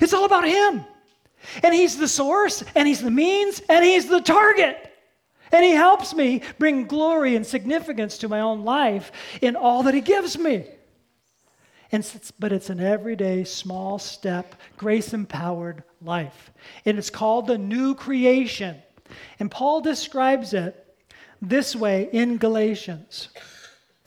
it's 0.01 0.15
all 0.15 0.25
about 0.25 0.47
Him. 0.47 0.85
And 1.63 1.75
He's 1.75 1.97
the 1.97 2.09
source, 2.09 2.63
and 2.75 2.87
He's 2.87 3.03
the 3.03 3.11
means, 3.11 3.61
and 3.69 3.85
He's 3.85 4.07
the 4.07 4.21
target. 4.21 4.90
And 5.53 5.65
He 5.65 5.73
helps 5.73 6.15
me 6.15 6.43
bring 6.59 6.87
glory 6.87 7.37
and 7.37 7.47
significance 7.47 8.19
to 8.19 8.29
my 8.29 8.41
own 8.41 8.65
life 8.65 9.13
in 9.41 9.57
all 9.57 9.83
that 9.85 9.95
He 9.95 10.01
gives 10.01 10.39
me. 10.39 10.67
And 11.93 12.05
it's, 12.15 12.31
but 12.31 12.53
it's 12.53 12.71
an 12.71 12.81
everyday, 12.81 13.45
small 13.45 13.99
step, 13.99 14.55
grace 14.77 15.13
empowered 15.13 15.83
life. 16.01 16.53
And 16.85 16.99
it's 16.99 17.11
called 17.11 17.47
the 17.47 17.59
new 17.59 17.95
creation. 17.95 18.77
And 19.41 19.51
Paul 19.51 19.81
describes 19.81 20.55
it 20.55 20.87
this 21.43 21.75
way 21.75 22.09
in 22.13 22.37
Galatians. 22.37 23.29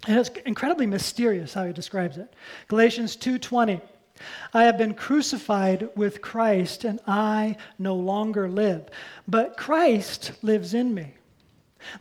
And 0.07 0.17
it's 0.17 0.29
incredibly 0.45 0.85
mysterious 0.85 1.53
how 1.53 1.65
he 1.65 1.73
describes 1.73 2.17
it. 2.17 2.33
Galatians 2.67 3.15
2:20. 3.15 3.81
I 4.53 4.63
have 4.63 4.77
been 4.77 4.93
crucified 4.93 5.89
with 5.95 6.21
Christ 6.21 6.85
and 6.85 6.99
I 7.07 7.57
no 7.79 7.95
longer 7.95 8.47
live, 8.47 8.87
but 9.27 9.57
Christ 9.57 10.31
lives 10.41 10.73
in 10.73 10.93
me. 10.93 11.15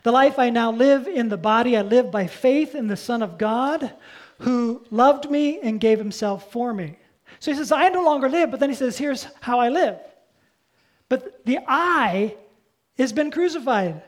The 0.03 0.11
life 0.11 0.39
I 0.39 0.49
now 0.49 0.71
live 0.71 1.07
in 1.07 1.29
the 1.29 1.37
body 1.37 1.77
I 1.77 1.81
live 1.81 2.11
by 2.11 2.27
faith 2.27 2.75
in 2.75 2.87
the 2.87 2.97
Son 2.97 3.21
of 3.21 3.37
God 3.37 3.93
who 4.39 4.85
loved 4.91 5.29
me 5.29 5.59
and 5.59 5.79
gave 5.79 5.97
himself 5.97 6.51
for 6.51 6.73
me. 6.73 6.97
So 7.39 7.51
he 7.51 7.57
says, 7.57 7.71
I 7.71 7.89
no 7.89 8.03
longer 8.03 8.29
live, 8.29 8.51
but 8.51 8.59
then 8.59 8.69
he 8.69 8.75
says, 8.75 8.97
here's 8.97 9.27
how 9.41 9.59
I 9.59 9.69
live. 9.69 9.97
But 11.09 11.45
the 11.45 11.59
I 11.67 12.35
has 12.97 13.13
been 13.13 13.31
crucified. 13.31 14.01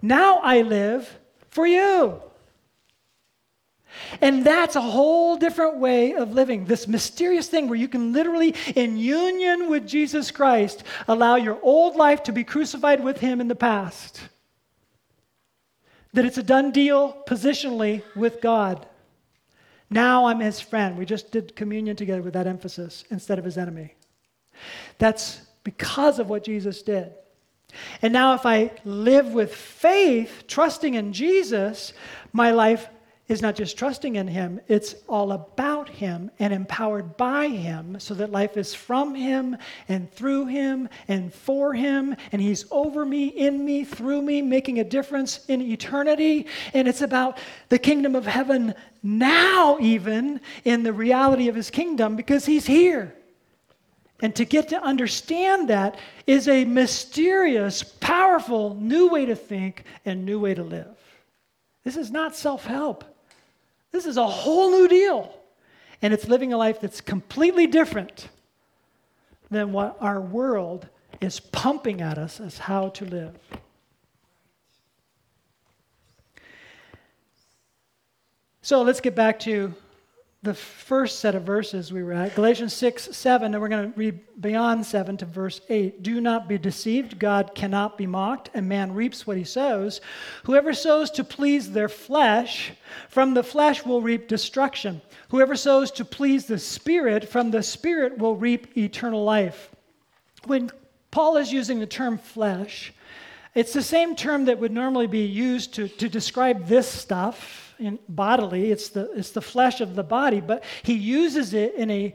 Now 0.00 0.38
I 0.38 0.62
live 0.62 1.18
for 1.50 1.66
you. 1.66 2.22
And 4.20 4.44
that's 4.44 4.76
a 4.76 4.80
whole 4.80 5.36
different 5.36 5.76
way 5.76 6.14
of 6.14 6.32
living. 6.32 6.64
This 6.64 6.88
mysterious 6.88 7.48
thing 7.48 7.68
where 7.68 7.78
you 7.78 7.88
can 7.88 8.12
literally, 8.12 8.54
in 8.74 8.96
union 8.96 9.68
with 9.68 9.86
Jesus 9.86 10.30
Christ, 10.30 10.84
allow 11.08 11.36
your 11.36 11.58
old 11.62 11.96
life 11.96 12.22
to 12.24 12.32
be 12.32 12.44
crucified 12.44 13.02
with 13.02 13.18
Him 13.18 13.40
in 13.40 13.48
the 13.48 13.54
past. 13.54 14.20
That 16.12 16.24
it's 16.24 16.38
a 16.38 16.42
done 16.42 16.72
deal 16.72 17.22
positionally 17.26 18.02
with 18.14 18.40
God. 18.40 18.86
Now 19.90 20.26
I'm 20.26 20.40
his 20.40 20.60
friend. 20.60 20.96
We 20.96 21.04
just 21.04 21.30
did 21.30 21.56
communion 21.56 21.96
together 21.96 22.22
with 22.22 22.34
that 22.34 22.46
emphasis 22.46 23.04
instead 23.10 23.38
of 23.38 23.44
his 23.44 23.58
enemy. 23.58 23.94
That's 24.98 25.42
because 25.64 26.18
of 26.18 26.28
what 26.28 26.44
Jesus 26.44 26.82
did. 26.82 27.12
And 28.02 28.12
now, 28.12 28.34
if 28.34 28.44
I 28.44 28.72
live 28.84 29.32
with 29.32 29.54
faith, 29.54 30.44
trusting 30.46 30.94
in 30.94 31.12
Jesus, 31.12 31.92
my 32.32 32.50
life 32.50 32.88
is 33.32 33.42
not 33.42 33.56
just 33.56 33.78
trusting 33.78 34.16
in 34.16 34.28
Him, 34.28 34.60
it's 34.68 34.94
all 35.08 35.32
about 35.32 35.88
Him 35.88 36.30
and 36.38 36.52
empowered 36.52 37.16
by 37.16 37.48
Him 37.48 37.98
so 37.98 38.14
that 38.14 38.30
life 38.30 38.56
is 38.56 38.74
from 38.74 39.14
Him 39.14 39.56
and 39.88 40.12
through 40.12 40.46
Him 40.46 40.88
and 41.08 41.32
for 41.32 41.72
Him. 41.72 42.14
And 42.30 42.42
He's 42.42 42.66
over 42.70 43.04
me, 43.04 43.28
in 43.28 43.64
me, 43.64 43.84
through 43.84 44.22
me, 44.22 44.42
making 44.42 44.78
a 44.78 44.84
difference 44.84 45.46
in 45.46 45.62
eternity. 45.62 46.46
And 46.74 46.86
it's 46.86 47.00
about 47.00 47.38
the 47.70 47.78
kingdom 47.78 48.14
of 48.14 48.26
heaven 48.26 48.74
now, 49.02 49.78
even 49.80 50.40
in 50.64 50.82
the 50.82 50.92
reality 50.92 51.48
of 51.48 51.54
His 51.54 51.70
kingdom, 51.70 52.16
because 52.16 52.44
He's 52.44 52.66
here. 52.66 53.14
And 54.20 54.36
to 54.36 54.44
get 54.44 54.68
to 54.68 54.80
understand 54.80 55.70
that 55.70 55.98
is 56.26 56.48
a 56.48 56.64
mysterious, 56.64 57.82
powerful 57.82 58.74
new 58.74 59.08
way 59.08 59.26
to 59.26 59.34
think 59.34 59.84
and 60.04 60.24
new 60.24 60.38
way 60.38 60.54
to 60.54 60.62
live. 60.62 60.96
This 61.82 61.96
is 61.96 62.10
not 62.10 62.36
self 62.36 62.64
help. 62.64 63.04
This 63.92 64.06
is 64.06 64.16
a 64.16 64.26
whole 64.26 64.70
new 64.70 64.88
deal. 64.88 65.32
And 66.00 66.12
it's 66.12 66.26
living 66.26 66.52
a 66.52 66.56
life 66.56 66.80
that's 66.80 67.00
completely 67.00 67.66
different 67.66 68.28
than 69.50 69.72
what 69.72 69.96
our 70.00 70.20
world 70.20 70.88
is 71.20 71.38
pumping 71.38 72.00
at 72.00 72.18
us 72.18 72.40
as 72.40 72.58
how 72.58 72.88
to 72.88 73.04
live. 73.04 73.38
So 78.62 78.82
let's 78.82 79.00
get 79.00 79.14
back 79.14 79.38
to 79.40 79.74
the 80.44 80.54
first 80.54 81.20
set 81.20 81.36
of 81.36 81.44
verses 81.44 81.92
we 81.92 82.02
were 82.02 82.12
at 82.12 82.34
Galatians 82.34 82.72
6, 82.72 83.16
7, 83.16 83.54
and 83.54 83.62
we're 83.62 83.68
going 83.68 83.92
to 83.92 83.98
read 83.98 84.18
beyond 84.40 84.84
7 84.84 85.16
to 85.18 85.24
verse 85.24 85.60
8. 85.68 86.02
Do 86.02 86.20
not 86.20 86.48
be 86.48 86.58
deceived. 86.58 87.20
God 87.20 87.54
cannot 87.54 87.96
be 87.96 88.08
mocked, 88.08 88.50
and 88.52 88.68
man 88.68 88.92
reaps 88.92 89.24
what 89.24 89.36
he 89.36 89.44
sows. 89.44 90.00
Whoever 90.42 90.74
sows 90.74 91.12
to 91.12 91.22
please 91.22 91.70
their 91.70 91.88
flesh, 91.88 92.72
from 93.08 93.34
the 93.34 93.44
flesh 93.44 93.84
will 93.84 94.02
reap 94.02 94.26
destruction. 94.26 95.00
Whoever 95.28 95.54
sows 95.54 95.92
to 95.92 96.04
please 96.04 96.46
the 96.46 96.58
Spirit, 96.58 97.28
from 97.28 97.52
the 97.52 97.62
Spirit 97.62 98.18
will 98.18 98.34
reap 98.34 98.76
eternal 98.76 99.22
life. 99.22 99.70
When 100.46 100.72
Paul 101.12 101.36
is 101.36 101.52
using 101.52 101.78
the 101.78 101.86
term 101.86 102.18
flesh, 102.18 102.92
it's 103.54 103.72
the 103.72 103.82
same 103.82 104.16
term 104.16 104.46
that 104.46 104.58
would 104.58 104.72
normally 104.72 105.06
be 105.06 105.24
used 105.24 105.74
to, 105.74 105.86
to 105.86 106.08
describe 106.08 106.66
this 106.66 106.88
stuff 106.88 107.71
in 107.82 107.98
bodily, 108.08 108.70
it's 108.70 108.88
the, 108.88 109.10
it's 109.12 109.30
the 109.30 109.40
flesh 109.40 109.80
of 109.80 109.94
the 109.94 110.02
body, 110.02 110.40
but 110.40 110.64
he 110.82 110.94
uses 110.94 111.54
it 111.54 111.74
in 111.74 111.90
a 111.90 112.14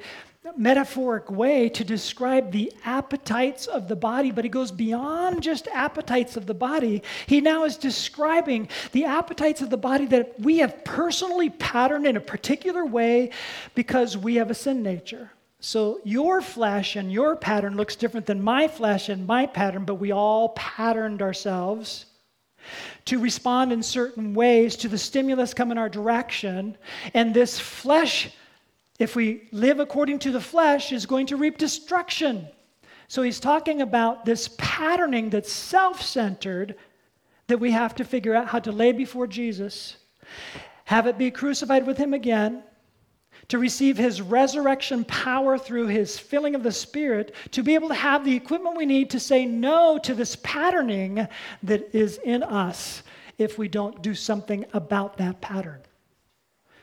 metaphoric 0.55 1.29
way 1.29 1.67
to 1.67 1.83
describe 1.83 2.51
the 2.51 2.71
appetites 2.85 3.67
of 3.67 3.87
the 3.87 3.95
body, 3.95 4.31
but 4.31 4.45
he 4.45 4.49
goes 4.49 4.71
beyond 4.71 5.43
just 5.43 5.67
appetites 5.73 6.37
of 6.37 6.45
the 6.45 6.53
body. 6.53 7.03
He 7.25 7.41
now 7.41 7.65
is 7.65 7.75
describing 7.75 8.69
the 8.91 9.05
appetites 9.05 9.61
of 9.61 9.69
the 9.69 9.77
body 9.77 10.05
that 10.07 10.39
we 10.39 10.59
have 10.59 10.83
personally 10.85 11.49
patterned 11.49 12.07
in 12.07 12.15
a 12.15 12.21
particular 12.21 12.85
way 12.85 13.31
because 13.75 14.17
we 14.17 14.35
have 14.35 14.49
a 14.49 14.55
sin 14.55 14.83
nature. 14.83 15.31
So 15.59 15.99
your 16.03 16.41
flesh 16.41 16.95
and 16.95 17.11
your 17.11 17.35
pattern 17.35 17.75
looks 17.75 17.95
different 17.95 18.27
than 18.27 18.41
my 18.41 18.67
flesh 18.67 19.09
and 19.09 19.25
my 19.25 19.47
pattern, 19.47 19.85
but 19.85 19.95
we 19.95 20.11
all 20.11 20.49
patterned 20.49 21.21
ourselves 21.21 22.05
to 23.05 23.19
respond 23.19 23.71
in 23.71 23.81
certain 23.81 24.33
ways 24.33 24.75
to 24.77 24.87
the 24.87 24.97
stimulus 24.97 25.53
coming 25.53 25.77
our 25.77 25.89
direction. 25.89 26.77
And 27.13 27.33
this 27.33 27.59
flesh, 27.59 28.29
if 28.99 29.15
we 29.15 29.47
live 29.51 29.79
according 29.79 30.19
to 30.19 30.31
the 30.31 30.41
flesh, 30.41 30.91
is 30.91 31.05
going 31.05 31.27
to 31.27 31.37
reap 31.37 31.57
destruction. 31.57 32.47
So 33.07 33.21
he's 33.21 33.39
talking 33.39 33.81
about 33.81 34.25
this 34.25 34.49
patterning 34.57 35.29
that's 35.29 35.51
self 35.51 36.01
centered 36.01 36.75
that 37.47 37.59
we 37.59 37.71
have 37.71 37.95
to 37.95 38.03
figure 38.03 38.35
out 38.35 38.47
how 38.47 38.59
to 38.59 38.71
lay 38.71 38.91
before 38.91 39.27
Jesus, 39.27 39.95
have 40.85 41.07
it 41.07 41.17
be 41.17 41.31
crucified 41.31 41.87
with 41.87 41.97
him 41.97 42.13
again, 42.13 42.63
to 43.49 43.57
receive 43.57 43.97
his 43.97 44.21
resurrection 44.21 45.05
power 45.05 45.57
through 45.57 45.87
his 45.87 46.19
filling 46.19 46.53
of 46.53 46.63
the 46.63 46.71
Spirit, 46.71 47.33
to 47.51 47.63
be 47.63 47.75
able 47.75 47.87
to 47.87 47.93
have 47.93 48.25
the 48.25 48.35
equipment 48.35 48.75
we 48.75 48.85
need 48.85 49.09
to 49.09 49.19
say 49.19 49.45
no 49.45 49.97
to 49.99 50.13
this 50.13 50.35
patterning 50.43 51.27
that 51.63 51.95
is 51.95 52.19
in 52.25 52.43
us 52.43 53.03
if 53.37 53.57
we 53.57 53.67
don't 53.67 54.01
do 54.01 54.13
something 54.13 54.65
about 54.73 55.17
that 55.17 55.39
pattern. 55.39 55.79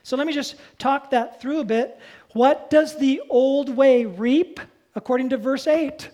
So 0.03 0.17
let 0.17 0.27
me 0.27 0.33
just 0.33 0.57
talk 0.79 1.11
that 1.11 1.41
through 1.41 1.61
a 1.61 1.65
bit. 1.65 1.99
What 2.33 2.71
does 2.71 2.97
the 2.99 3.23
old 3.29 3.69
way 3.69 4.05
reap 4.07 4.61
according 4.95 5.31
to 5.31 5.37
verse 5.37 5.67
8? 5.67 6.09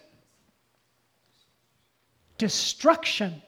Destruction. 2.39 3.43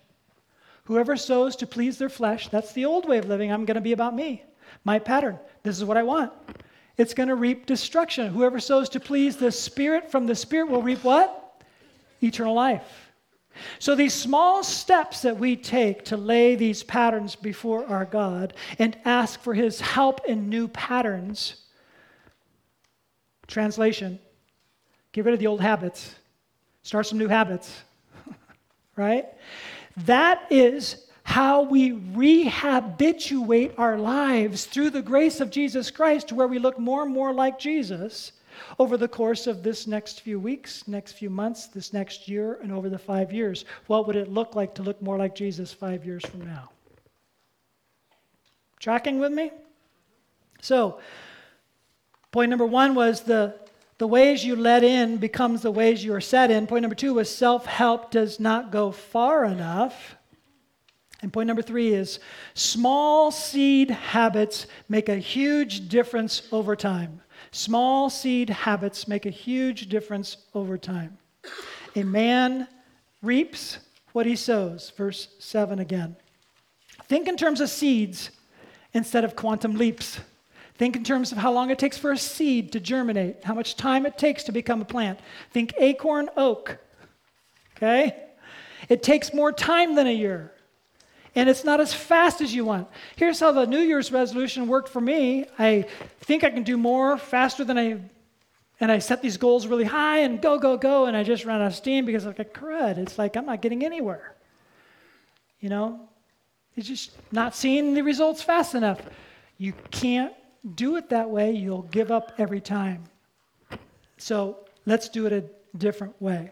Whoever 0.85 1.17
sows 1.17 1.57
to 1.57 1.67
please 1.67 1.99
their 1.99 2.09
flesh, 2.09 2.49
that's 2.49 2.73
the 2.73 2.85
old 2.85 3.09
way 3.09 3.19
of 3.19 3.29
living. 3.29 3.53
I'm 3.53 3.65
going 3.65 3.77
to 3.77 3.81
be 3.81 3.93
about 3.93 4.15
me, 4.15 4.45
my 4.85 4.99
pattern. 4.99 5.39
This 5.63 5.79
is 5.79 5.85
what 5.85 5.97
I 5.97 6.03
want 6.03 6.33
it's 7.03 7.15
going 7.15 7.29
to 7.29 7.35
reap 7.35 7.67
destruction. 7.67 8.29
Whoever 8.29 8.61
sows 8.61 8.89
to 8.91 9.01
please 9.01 9.37
the 9.37 9.51
Spirit 9.51 10.11
from 10.11 10.27
the 10.27 10.35
Spirit 10.35 10.71
will 10.71 10.83
reap 10.83 11.03
what? 11.03 11.63
Eternal 12.23 12.55
life. 12.55 13.13
So, 13.79 13.95
these 13.95 14.15
small 14.15 14.65
steps 14.65 15.21
that 15.23 15.37
we 15.37 15.57
take 15.57 16.07
to 16.07 16.17
lay 16.17 16.55
these 16.55 16.83
patterns 16.83 17.35
before 17.35 17.85
our 17.87 18.07
God 18.07 18.55
and 18.79 18.97
ask 19.05 19.41
for 19.41 19.53
His 19.53 19.81
help 19.81 20.25
in 20.27 20.49
new 20.49 20.69
patterns. 20.69 21.57
Translation 23.47 24.19
get 25.13 25.27
rid 25.27 25.35
of 25.35 25.41
the 25.41 25.49
old 25.49 25.61
habits, 25.61 26.15
start 26.83 27.05
some 27.05 27.19
new 27.19 27.29
habits, 27.29 27.83
right? 28.97 29.27
That 29.99 30.47
is 30.49 31.09
how 31.25 31.63
we 31.63 31.93
rehabituate 31.93 33.75
our 33.79 33.99
lives 33.99 34.65
through 34.65 34.91
the 34.91 35.03
grace 35.03 35.41
of 35.41 35.51
Jesus 35.51 35.91
Christ 35.91 36.29
to 36.29 36.35
where 36.35 36.49
we 36.49 36.59
look 36.59 36.79
more 36.79 37.03
and 37.03 37.13
more 37.13 37.33
like 37.33 37.59
Jesus 37.59 38.33
over 38.79 38.97
the 38.97 39.09
course 39.09 39.47
of 39.47 39.63
this 39.63 39.87
next 39.87 40.21
few 40.21 40.39
weeks, 40.39 40.87
next 40.89 41.13
few 41.13 41.31
months, 41.31 41.67
this 41.67 41.93
next 41.93 42.29
year, 42.29 42.59
and 42.63 42.73
over 42.73 42.89
the 42.89 42.99
five 42.99 43.33
years. 43.33 43.65
What 43.87 44.07
would 44.07 44.17
it 44.17 44.29
look 44.29 44.55
like 44.55 44.75
to 44.75 44.83
look 44.83 45.01
more 45.01 45.19
like 45.19 45.35
Jesus 45.35 45.73
five 45.73 46.05
years 46.05 46.25
from 46.25 46.43
now? 46.43 46.71
Tracking 48.81 49.21
with 49.21 49.33
me? 49.33 49.53
So, 50.61 50.99
point 52.31 52.51
number 52.51 52.67
one 52.67 52.95
was 52.95 53.23
the, 53.23 53.55
the 53.99 54.07
ways 54.07 54.45
you 54.45 54.57
let 54.57 54.83
in 54.83 55.19
becomes 55.19 55.63
the 55.63 55.71
ways 55.71 56.05
you 56.05 56.15
are 56.15 56.21
set 56.21 56.51
in. 56.51 56.67
Point 56.67 56.83
number 56.83 56.97
two 56.97 57.15
was 57.15 57.35
self 57.35 57.67
help 57.67 58.11
does 58.11 58.41
not 58.41 58.73
go 58.73 58.91
far 58.91 59.45
enough. 59.45 60.17
And 61.23 61.33
point 61.33 61.47
number 61.47 61.63
three 61.63 61.95
is 61.95 62.19
small 62.55 63.31
seed 63.31 63.91
habits 63.91 64.67
make 64.89 65.09
a 65.09 65.17
huge 65.17 65.89
difference 65.89 66.43
over 66.51 66.75
time. 66.75 67.21
Small 67.53 68.11
seed 68.11 68.51
habits 68.51 69.07
make 69.07 69.25
a 69.25 69.31
huge 69.31 69.89
difference 69.89 70.37
over 70.53 70.77
time. 70.77 71.17
A 71.95 72.03
man 72.03 72.67
reaps 73.23 73.79
what 74.13 74.27
he 74.27 74.35
sows. 74.35 74.91
Verse 74.97 75.29
7 75.39 75.79
again. 75.79 76.17
Think 77.05 77.29
in 77.29 77.37
terms 77.37 77.61
of 77.61 77.71
seeds 77.71 78.31
instead 78.93 79.25
of 79.25 79.37
quantum 79.37 79.75
leaps. 79.75 80.19
Think 80.75 80.97
in 80.97 81.05
terms 81.05 81.31
of 81.31 81.39
how 81.39 81.53
long 81.53 81.71
it 81.71 81.79
takes 81.79 81.99
for 81.99 82.11
a 82.11 82.19
seed 82.19 82.73
to 82.73 82.81
germinate, 82.81 83.45
how 83.45 83.55
much 83.55 83.77
time 83.77 84.07
it 84.07 84.19
takes 84.19 84.43
to 84.45 84.53
become 84.53 84.81
a 84.81 84.85
plant. 84.85 85.21
Think 85.53 85.75
acorn 85.79 86.29
oak. 86.37 86.79
Okay? 87.77 88.17
It 88.89 89.03
takes 89.03 89.33
more 89.33 89.53
time 89.53 89.95
than 89.95 90.07
a 90.07 90.13
year. 90.13 90.53
And 91.35 91.49
it's 91.49 91.65
not 91.65 91.81
as 91.81 91.95
fast 91.95 92.41
as 92.41 92.55
you 92.55 92.65
want. 92.65 92.89
Here's 93.17 93.41
how 93.41 93.53
the 93.53 93.67
New 93.67 93.81
Year's 93.81 94.13
resolution 94.13 94.69
worked 94.69 94.89
for 94.89 95.01
me. 95.01 95.47
I 95.59 95.87
think 96.21 96.45
I 96.45 96.51
can 96.51 96.63
do 96.63 96.77
more 96.77 97.17
faster 97.17 97.65
than 97.65 97.79
I 97.79 98.01
and 98.83 98.91
I 98.91 98.99
set 98.99 99.23
these 99.23 99.37
goals 99.37 99.69
really 99.69 99.85
high 99.85 100.19
and 100.19 100.43
go, 100.43 100.59
go, 100.59 100.77
go, 100.77 101.07
and 101.07 101.17
I 101.17 101.23
just 101.23 101.45
run 101.45 101.61
out 101.61 101.69
of 101.69 101.75
steam 101.77 102.05
because 102.05 102.27
like, 102.27 102.53
crud, 102.53 102.99
it's 102.99 103.17
like 103.17 103.37
I'm 103.37 103.47
not 103.47 103.63
getting 103.63 103.85
anywhere. 103.85 104.35
You 105.61 105.69
know? 105.69 106.01
It's 106.75 106.89
just 106.89 107.13
not 107.31 107.55
seeing 107.55 107.95
the 107.95 108.03
results 108.03 108.43
fast 108.43 108.75
enough. 108.75 109.01
You 109.57 109.73
can't 109.93 110.33
do 110.75 110.97
it 110.97 111.11
that 111.11 111.31
way, 111.31 111.53
you'll 111.53 111.83
give 111.83 112.11
up 112.11 112.33
every 112.39 112.61
time. 112.61 113.05
So 114.19 114.59
let's 114.85 115.09
do 115.09 115.27
it 115.27 115.33
a 115.33 115.45
different 115.79 116.21
way. 116.21 116.51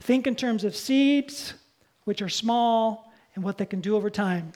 Think 0.00 0.26
in 0.26 0.34
terms 0.34 0.64
of 0.64 0.74
seeds, 0.74 1.52
which 2.04 2.22
are 2.22 2.30
small, 2.30 3.11
and 3.34 3.44
what 3.44 3.58
they 3.58 3.66
can 3.66 3.80
do 3.80 3.96
over 3.96 4.10
time. 4.10 4.52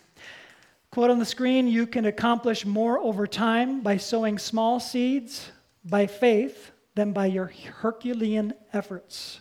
Quote 0.91 1.11
on 1.11 1.19
the 1.19 1.25
screen 1.25 1.69
you 1.69 1.87
can 1.87 2.07
accomplish 2.07 2.65
more 2.65 2.99
over 2.99 3.27
time 3.27 3.81
by 3.81 3.97
sowing 3.97 4.39
small 4.39 4.81
seeds 4.81 5.51
by 5.85 6.07
faith 6.07 6.71
than 6.95 7.12
by 7.12 7.27
your 7.27 7.53
Herculean 7.81 8.55
efforts. 8.73 9.41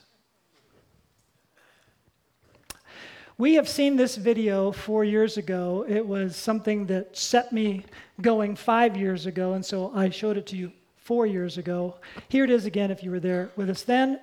We 3.37 3.55
have 3.55 3.67
seen 3.67 3.97
this 3.97 4.15
video 4.15 4.71
four 4.71 5.03
years 5.03 5.35
ago. 5.37 5.85
It 5.89 6.05
was 6.05 6.37
something 6.37 6.85
that 6.85 7.17
set 7.17 7.51
me 7.51 7.83
going 8.21 8.55
five 8.55 8.95
years 8.95 9.25
ago, 9.25 9.53
and 9.53 9.65
so 9.65 9.91
I 9.93 10.09
showed 10.09 10.37
it 10.37 10.45
to 10.47 10.55
you 10.55 10.71
four 10.95 11.27
years 11.27 11.57
ago. 11.57 11.97
Here 12.29 12.45
it 12.45 12.49
is 12.49 12.65
again 12.65 12.91
if 12.91 13.03
you 13.03 13.11
were 13.11 13.19
there 13.19 13.51
with 13.57 13.69
us 13.69 13.83
then. 13.83 14.21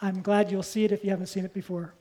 I'm 0.00 0.22
glad 0.22 0.50
you'll 0.50 0.64
see 0.64 0.84
it 0.84 0.90
if 0.90 1.04
you 1.04 1.10
haven't 1.10 1.26
seen 1.26 1.44
it 1.44 1.54
before. 1.54 1.94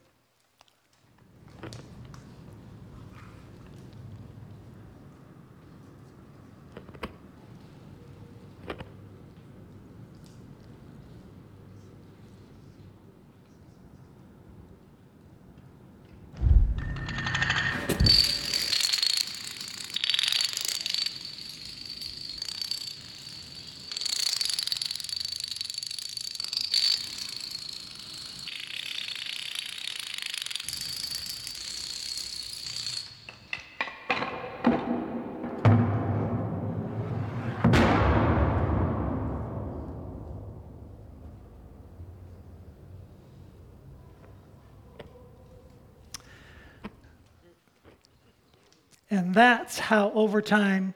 And 49.12 49.36
that's 49.36 49.78
how, 49.78 50.12
over 50.14 50.42
time, 50.42 50.94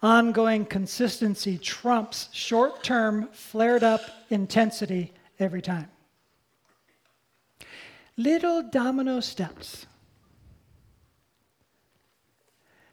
ongoing 0.00 0.64
consistency 0.64 1.58
trumps 1.58 2.28
short 2.32 2.84
term, 2.84 3.28
flared 3.32 3.82
up 3.82 4.02
intensity 4.30 5.12
every 5.40 5.60
time. 5.60 5.90
Little 8.16 8.62
domino 8.62 9.18
steps 9.18 9.84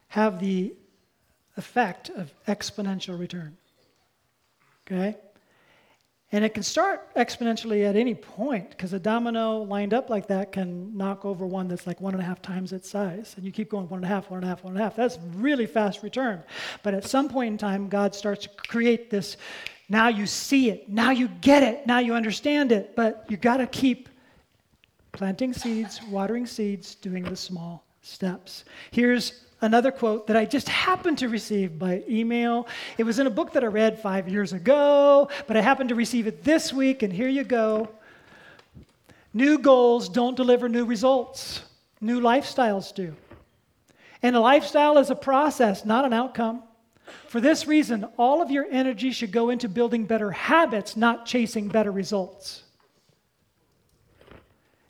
have 0.08 0.40
the 0.40 0.74
effect 1.56 2.10
of 2.10 2.34
exponential 2.48 3.18
return. 3.18 3.56
Okay? 4.86 5.16
And 6.34 6.44
it 6.44 6.56
can 6.56 6.64
start 6.64 7.14
exponentially 7.16 7.88
at 7.88 7.96
any 7.96 8.16
point 8.16 8.72
because 8.72 8.92
a 8.92 9.00
domino 9.00 9.60
lined 9.60 9.94
up 9.94 10.10
like 10.10 10.28
that 10.30 10.52
can 10.52 10.98
knock 10.98 11.26
over 11.26 11.46
one 11.46 11.68
that's 11.68 11.86
like 11.86 12.02
one 12.02 12.16
and 12.16 12.24
a 12.24 12.26
half 12.26 12.42
times 12.42 12.74
its 12.74 12.90
size. 12.90 13.36
And 13.36 13.46
you 13.46 13.52
keep 13.52 13.70
going 13.70 13.88
one 13.88 14.00
and 14.00 14.06
a 14.06 14.08
half, 14.08 14.32
one 14.32 14.40
and 14.40 14.46
a 14.46 14.50
half, 14.50 14.64
one 14.64 14.74
and 14.74 14.82
a 14.82 14.84
half. 14.84 14.96
That's 14.96 15.20
really 15.36 15.68
fast 15.68 16.02
return. 16.02 16.42
But 16.82 16.96
at 16.96 17.06
some 17.06 17.30
point 17.30 17.52
in 17.52 17.58
time, 17.60 17.88
God 17.88 18.16
starts 18.16 18.48
to 18.48 18.50
create 18.68 19.12
this. 19.12 19.38
Now 19.90 20.08
you 20.08 20.26
see 20.26 20.72
it. 20.72 20.90
Now 20.90 21.12
you 21.12 21.28
get 21.42 21.62
it. 21.62 21.86
Now 21.86 22.00
you 22.00 22.16
understand 22.16 22.72
it. 22.72 22.96
But 22.96 23.26
you 23.30 23.38
got 23.38 23.58
to 23.58 23.68
keep 23.68 24.10
planting 25.12 25.54
seeds, 25.54 26.02
watering 26.10 26.48
seeds, 26.48 26.96
doing 26.96 27.26
the 27.26 27.36
small 27.36 27.86
steps. 28.02 28.66
Here's 28.90 29.46
another 29.64 29.92
quote 29.92 30.28
that 30.28 30.36
I 30.36 30.46
just 30.46 30.68
happened 30.70 31.18
to 31.20 31.30
receive 31.30 31.80
by 31.80 32.04
email. 32.08 32.68
It 32.98 33.04
was 33.04 33.18
in 33.20 33.28
a 33.28 33.32
book 33.32 33.54
that 33.54 33.64
I 33.64 33.68
read 33.68 34.00
five 34.00 34.28
years 34.28 34.54
ago, 34.54 35.30
but 35.48 35.58
I 35.58 35.62
happened 35.62 35.90
to 35.90 35.96
receive 35.96 36.28
it 36.28 36.44
this 36.44 36.74
week, 36.74 37.02
and 37.02 37.12
here 37.12 37.30
you 37.30 37.44
go. 37.44 37.90
New 39.34 39.58
goals 39.58 40.10
don't 40.10 40.36
deliver 40.36 40.70
new 40.70 40.86
results, 40.86 41.64
new 42.02 42.20
lifestyles 42.20 42.94
do. 42.94 43.16
And 44.22 44.36
a 44.36 44.40
lifestyle 44.40 44.98
is 44.98 45.10
a 45.10 45.16
process, 45.16 45.86
not 45.86 46.06
an 46.06 46.14
outcome. 46.14 46.64
For 47.28 47.42
this 47.42 47.66
reason, 47.66 48.06
all 48.18 48.42
of 48.42 48.52
your 48.52 48.66
energy 48.70 49.12
should 49.12 49.32
go 49.32 49.50
into 49.50 49.68
building 49.68 50.06
better 50.06 50.32
habits, 50.32 50.96
not 50.96 51.26
chasing 51.26 51.68
better 51.68 51.92
results. 51.92 52.64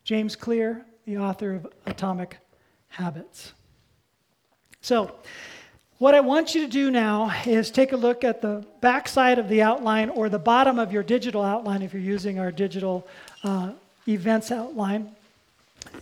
James 0.04 0.36
Clear, 0.36 0.86
the 1.06 1.18
author 1.18 1.54
of 1.54 1.68
Atomic 1.86 2.38
Habits. 2.90 3.54
So, 4.84 5.14
what 5.98 6.14
I 6.14 6.20
want 6.20 6.54
you 6.54 6.66
to 6.66 6.68
do 6.68 6.92
now 6.92 7.32
is 7.46 7.72
take 7.72 7.94
a 7.94 7.96
look 7.96 8.26
at 8.26 8.42
the 8.42 8.66
back 8.82 9.08
side 9.08 9.40
of 9.40 9.48
the 9.48 9.62
outline 9.62 10.10
or 10.10 10.28
the 10.28 10.38
bottom 10.38 10.78
of 10.78 10.92
your 10.92 11.04
digital 11.04 11.42
outline 11.42 11.82
if 11.82 11.94
you're 11.94 12.02
using 12.02 12.38
our 12.38 12.52
digital 12.52 13.08
uh, 13.46 13.72
events 14.10 14.52
outline. 14.52 15.10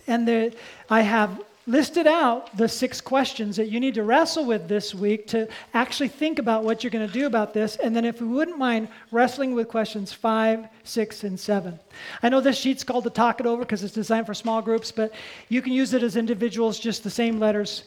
And 0.08 0.26
the, 0.26 0.52
I 0.90 1.02
have 1.02 1.44
listed 1.68 2.08
out 2.08 2.56
the 2.56 2.68
six 2.68 3.00
questions 3.00 3.54
that 3.54 3.68
you 3.68 3.78
need 3.78 3.94
to 3.94 4.02
wrestle 4.02 4.46
with 4.46 4.66
this 4.66 4.96
week 4.96 5.28
to 5.28 5.48
actually 5.74 6.08
think 6.08 6.40
about 6.40 6.64
what 6.64 6.82
you're 6.82 6.90
going 6.90 7.06
to 7.06 7.12
do 7.12 7.26
about 7.26 7.54
this. 7.54 7.76
And 7.76 7.94
then, 7.94 8.04
if 8.04 8.18
you 8.18 8.28
wouldn't 8.28 8.58
mind, 8.58 8.88
wrestling 9.12 9.54
with 9.54 9.68
questions 9.68 10.12
five, 10.12 10.66
six, 10.82 11.22
and 11.22 11.38
seven. 11.38 11.78
I 12.20 12.30
know 12.30 12.40
this 12.40 12.58
sheet's 12.58 12.82
called 12.82 13.04
the 13.04 13.10
Talk 13.10 13.38
It 13.38 13.46
Over 13.46 13.62
because 13.62 13.84
it's 13.84 13.94
designed 13.94 14.26
for 14.26 14.34
small 14.34 14.60
groups, 14.60 14.90
but 14.90 15.14
you 15.48 15.62
can 15.62 15.72
use 15.72 15.94
it 15.94 16.02
as 16.02 16.16
individuals, 16.16 16.80
just 16.80 17.04
the 17.04 17.10
same 17.10 17.38
letters 17.38 17.84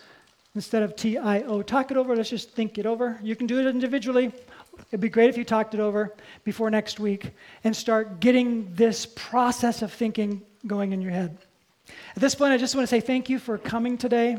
instead 0.55 0.81
of 0.81 0.95
T 0.95 1.17
I 1.17 1.41
O. 1.41 1.61
Talk 1.61 1.91
it 1.91 1.97
over. 1.97 2.15
Let's 2.15 2.29
just 2.29 2.51
think 2.51 2.77
it 2.77 2.85
over. 2.85 3.19
You 3.21 3.35
can 3.35 3.45
do 3.45 3.59
it 3.59 3.67
individually. 3.67 4.31
It'd 4.89 4.99
be 4.99 5.09
great 5.09 5.29
if 5.29 5.37
you 5.37 5.43
talked 5.43 5.73
it 5.73 5.79
over 5.79 6.13
before 6.43 6.69
next 6.69 6.99
week 6.99 7.31
and 7.63 7.75
start 7.75 8.19
getting 8.19 8.73
this 8.73 9.05
process 9.05 9.81
of 9.81 9.93
thinking 9.93 10.41
going 10.67 10.91
in 10.91 11.01
your 11.01 11.11
head. 11.11 11.37
At 12.15 12.21
this 12.21 12.35
point, 12.35 12.51
I 12.51 12.57
just 12.57 12.75
want 12.75 12.83
to 12.83 12.89
say 12.89 12.99
thank 12.99 13.29
you 13.29 13.39
for 13.39 13.57
coming 13.57 13.97
today. 13.97 14.37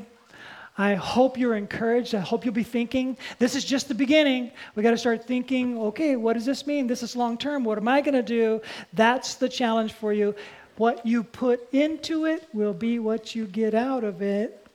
I 0.78 0.94
hope 0.94 1.38
you're 1.38 1.56
encouraged. 1.56 2.14
I 2.14 2.20
hope 2.20 2.44
you'll 2.44 2.52
be 2.52 2.62
thinking. 2.62 3.16
This 3.38 3.54
is 3.54 3.64
just 3.64 3.88
the 3.88 3.94
beginning. 3.94 4.50
We 4.74 4.82
got 4.82 4.90
to 4.90 4.98
start 4.98 5.24
thinking, 5.24 5.78
okay, 5.78 6.16
what 6.16 6.34
does 6.34 6.44
this 6.44 6.66
mean? 6.66 6.86
This 6.86 7.02
is 7.02 7.16
long 7.16 7.38
term. 7.38 7.64
What 7.64 7.78
am 7.78 7.88
I 7.88 8.02
going 8.02 8.14
to 8.14 8.22
do? 8.22 8.60
That's 8.92 9.36
the 9.36 9.48
challenge 9.48 9.92
for 9.92 10.12
you. 10.12 10.34
What 10.76 11.06
you 11.06 11.24
put 11.24 11.66
into 11.72 12.26
it 12.26 12.46
will 12.52 12.74
be 12.74 12.98
what 12.98 13.34
you 13.34 13.46
get 13.46 13.74
out 13.74 14.04
of 14.04 14.20
it. 14.20 14.65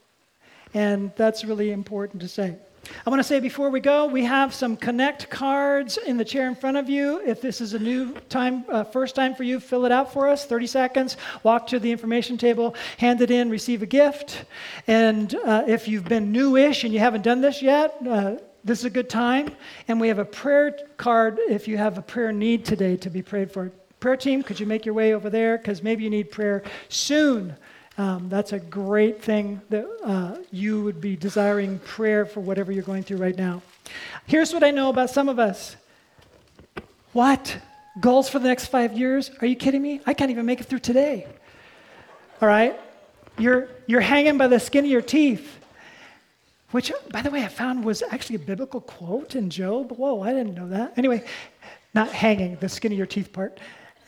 And 0.74 1.12
that's 1.16 1.44
really 1.44 1.72
important 1.72 2.22
to 2.22 2.28
say. 2.28 2.56
I 3.06 3.10
want 3.10 3.20
to 3.20 3.24
say 3.24 3.40
before 3.40 3.70
we 3.70 3.80
go, 3.80 4.08
we 4.08 4.24
have 4.26 4.54
some 4.54 4.76
connect 4.76 5.30
cards 5.30 5.98
in 5.98 6.18
the 6.18 6.26
chair 6.26 6.48
in 6.48 6.56
front 6.56 6.78
of 6.78 6.90
you. 6.90 7.22
If 7.26 7.40
this 7.40 7.62
is 7.62 7.74
a 7.74 7.80
new 7.80 8.14
time, 8.30 8.66
uh, 8.70 8.84
first 8.84 9.16
time 9.16 9.36
for 9.36 9.44
you, 9.44 9.60
fill 9.60 9.86
it 9.86 9.92
out 9.92 10.12
for 10.12 10.28
us. 10.28 10.46
30 10.46 10.68
seconds. 10.68 11.18
Walk 11.44 11.68
to 11.68 11.80
the 11.80 11.92
information 11.92 12.38
table, 12.38 12.76
hand 12.98 13.22
it 13.22 13.32
in, 13.32 13.50
receive 13.50 13.82
a 13.84 13.86
gift. 13.86 14.46
And 14.88 15.34
uh, 15.36 15.64
if 15.68 15.88
you've 15.88 16.06
been 16.06 16.32
newish 16.32 16.84
and 16.84 16.94
you 16.94 17.00
haven't 17.00 17.22
done 17.22 17.42
this 17.42 17.62
yet, 17.62 17.96
uh, 18.08 18.38
this 18.64 18.80
is 18.80 18.86
a 18.86 18.92
good 18.92 19.10
time, 19.10 19.56
and 19.88 20.00
we 20.00 20.08
have 20.08 20.20
a 20.20 20.26
prayer 20.26 20.78
card 20.98 21.40
if 21.50 21.68
you 21.68 21.78
have 21.78 21.98
a 21.98 22.02
prayer 22.02 22.32
need 22.32 22.64
today 22.64 22.96
to 22.98 23.10
be 23.10 23.24
prayed 23.24 23.52
for. 23.52 23.72
Prayer 24.00 24.18
team, 24.18 24.44
could 24.44 24.60
you 24.60 24.68
make 24.68 24.86
your 24.86 24.94
way 24.94 25.14
over 25.14 25.32
there? 25.32 25.58
Because 25.58 25.82
maybe 25.82 26.04
you 26.04 26.12
need 26.12 26.30
prayer 26.30 26.64
soon. 26.90 27.56
Um, 28.02 28.30
that's 28.30 28.52
a 28.52 28.60
great 28.60 29.22
thing 29.22 29.62
that 29.70 29.86
uh, 30.04 30.38
you 30.50 30.84
would 30.84 31.00
be 31.00 31.16
desiring 31.16 31.78
prayer 31.78 32.26
for 32.26 32.40
whatever 32.40 32.72
you're 32.72 32.82
going 32.82 33.04
through 33.04 33.18
right 33.18 33.38
now. 33.38 33.62
Here's 34.26 34.56
what 34.56 34.64
I 34.64 34.72
know 34.72 34.90
about 34.90 35.12
some 35.12 35.30
of 35.30 35.38
us. 35.38 35.76
What? 37.14 37.60
Goals 38.00 38.28
for 38.28 38.40
the 38.40 38.48
next 38.48 38.70
five 38.70 38.98
years? 38.98 39.30
Are 39.40 39.46
you 39.46 39.56
kidding 39.56 39.84
me? 39.84 40.02
I 40.08 40.16
can't 40.16 40.32
even 40.32 40.48
make 40.48 40.60
it 40.60 40.64
through 40.64 40.80
today. 40.80 41.28
All 42.42 42.48
right? 42.48 42.80
You're, 43.38 43.70
you're 43.86 44.02
hanging 44.02 44.40
by 44.40 44.48
the 44.48 44.60
skin 44.60 44.84
of 44.84 44.90
your 44.90 45.04
teeth. 45.04 45.60
Which, 46.72 46.92
by 47.12 47.22
the 47.22 47.30
way, 47.30 47.44
I 47.44 47.50
found 47.50 47.86
was 47.86 48.02
actually 48.02 48.38
a 48.38 48.40
biblical 48.40 48.82
quote 48.82 49.36
in 49.36 49.52
Job. 49.52 49.92
Whoa, 49.92 50.24
I 50.24 50.34
didn't 50.34 50.56
know 50.56 50.70
that. 50.70 50.94
Anyway, 50.98 51.24
not 51.94 52.10
hanging, 52.10 52.56
the 52.56 52.68
skin 52.68 52.94
of 52.94 52.98
your 52.98 53.06
teeth 53.06 53.32
part. 53.32 53.60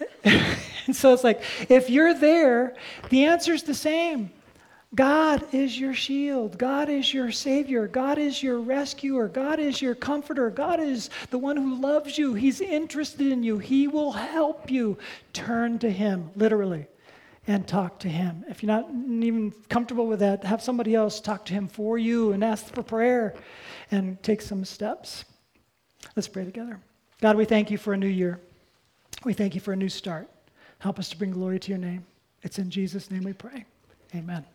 and 0.23 0.95
so 0.95 1.13
it's 1.13 1.23
like, 1.23 1.41
if 1.69 1.89
you're 1.89 2.13
there, 2.13 2.75
the 3.09 3.25
answer's 3.25 3.63
the 3.63 3.73
same. 3.73 4.31
God 4.95 5.43
is 5.53 5.79
your 5.79 5.95
shield. 5.95 6.59
God 6.59 6.87
is 6.87 7.13
your 7.13 7.31
Savior. 7.31 7.87
God 7.87 8.19
is 8.19 8.43
your 8.43 8.59
rescuer. 8.59 9.27
God 9.27 9.59
is 9.59 9.81
your 9.81 9.95
comforter. 9.95 10.51
God 10.51 10.79
is 10.79 11.09
the 11.31 11.39
one 11.39 11.57
who 11.57 11.81
loves 11.81 12.17
you. 12.17 12.35
He's 12.35 12.61
interested 12.61 13.31
in 13.31 13.41
you. 13.41 13.57
He 13.57 13.87
will 13.87 14.11
help 14.11 14.69
you. 14.69 14.97
Turn 15.31 15.79
to 15.79 15.89
Him, 15.89 16.29
literally, 16.35 16.85
and 17.47 17.67
talk 17.67 17.99
to 18.01 18.07
Him. 18.07 18.45
If 18.47 18.61
you're 18.61 18.67
not 18.67 18.87
even 18.91 19.51
comfortable 19.67 20.05
with 20.05 20.19
that, 20.19 20.43
have 20.43 20.61
somebody 20.61 20.93
else 20.93 21.19
talk 21.19 21.43
to 21.45 21.53
Him 21.53 21.67
for 21.67 21.97
you 21.97 22.33
and 22.33 22.43
ask 22.43 22.67
for 22.67 22.83
prayer 22.83 23.33
and 23.89 24.21
take 24.21 24.43
some 24.43 24.63
steps. 24.63 25.25
Let's 26.15 26.27
pray 26.27 26.45
together. 26.45 26.79
God, 27.19 27.35
we 27.35 27.45
thank 27.45 27.71
you 27.71 27.79
for 27.79 27.93
a 27.93 27.97
new 27.97 28.05
year. 28.05 28.39
We 29.25 29.33
thank 29.33 29.55
you 29.55 29.61
for 29.61 29.73
a 29.73 29.75
new 29.75 29.89
start. 29.89 30.29
Help 30.79 30.99
us 30.99 31.09
to 31.09 31.17
bring 31.17 31.31
glory 31.31 31.59
to 31.59 31.69
your 31.69 31.77
name. 31.77 32.05
It's 32.41 32.59
in 32.59 32.69
Jesus' 32.69 33.09
name 33.09 33.23
we 33.23 33.33
pray. 33.33 33.65
Amen. 34.13 34.45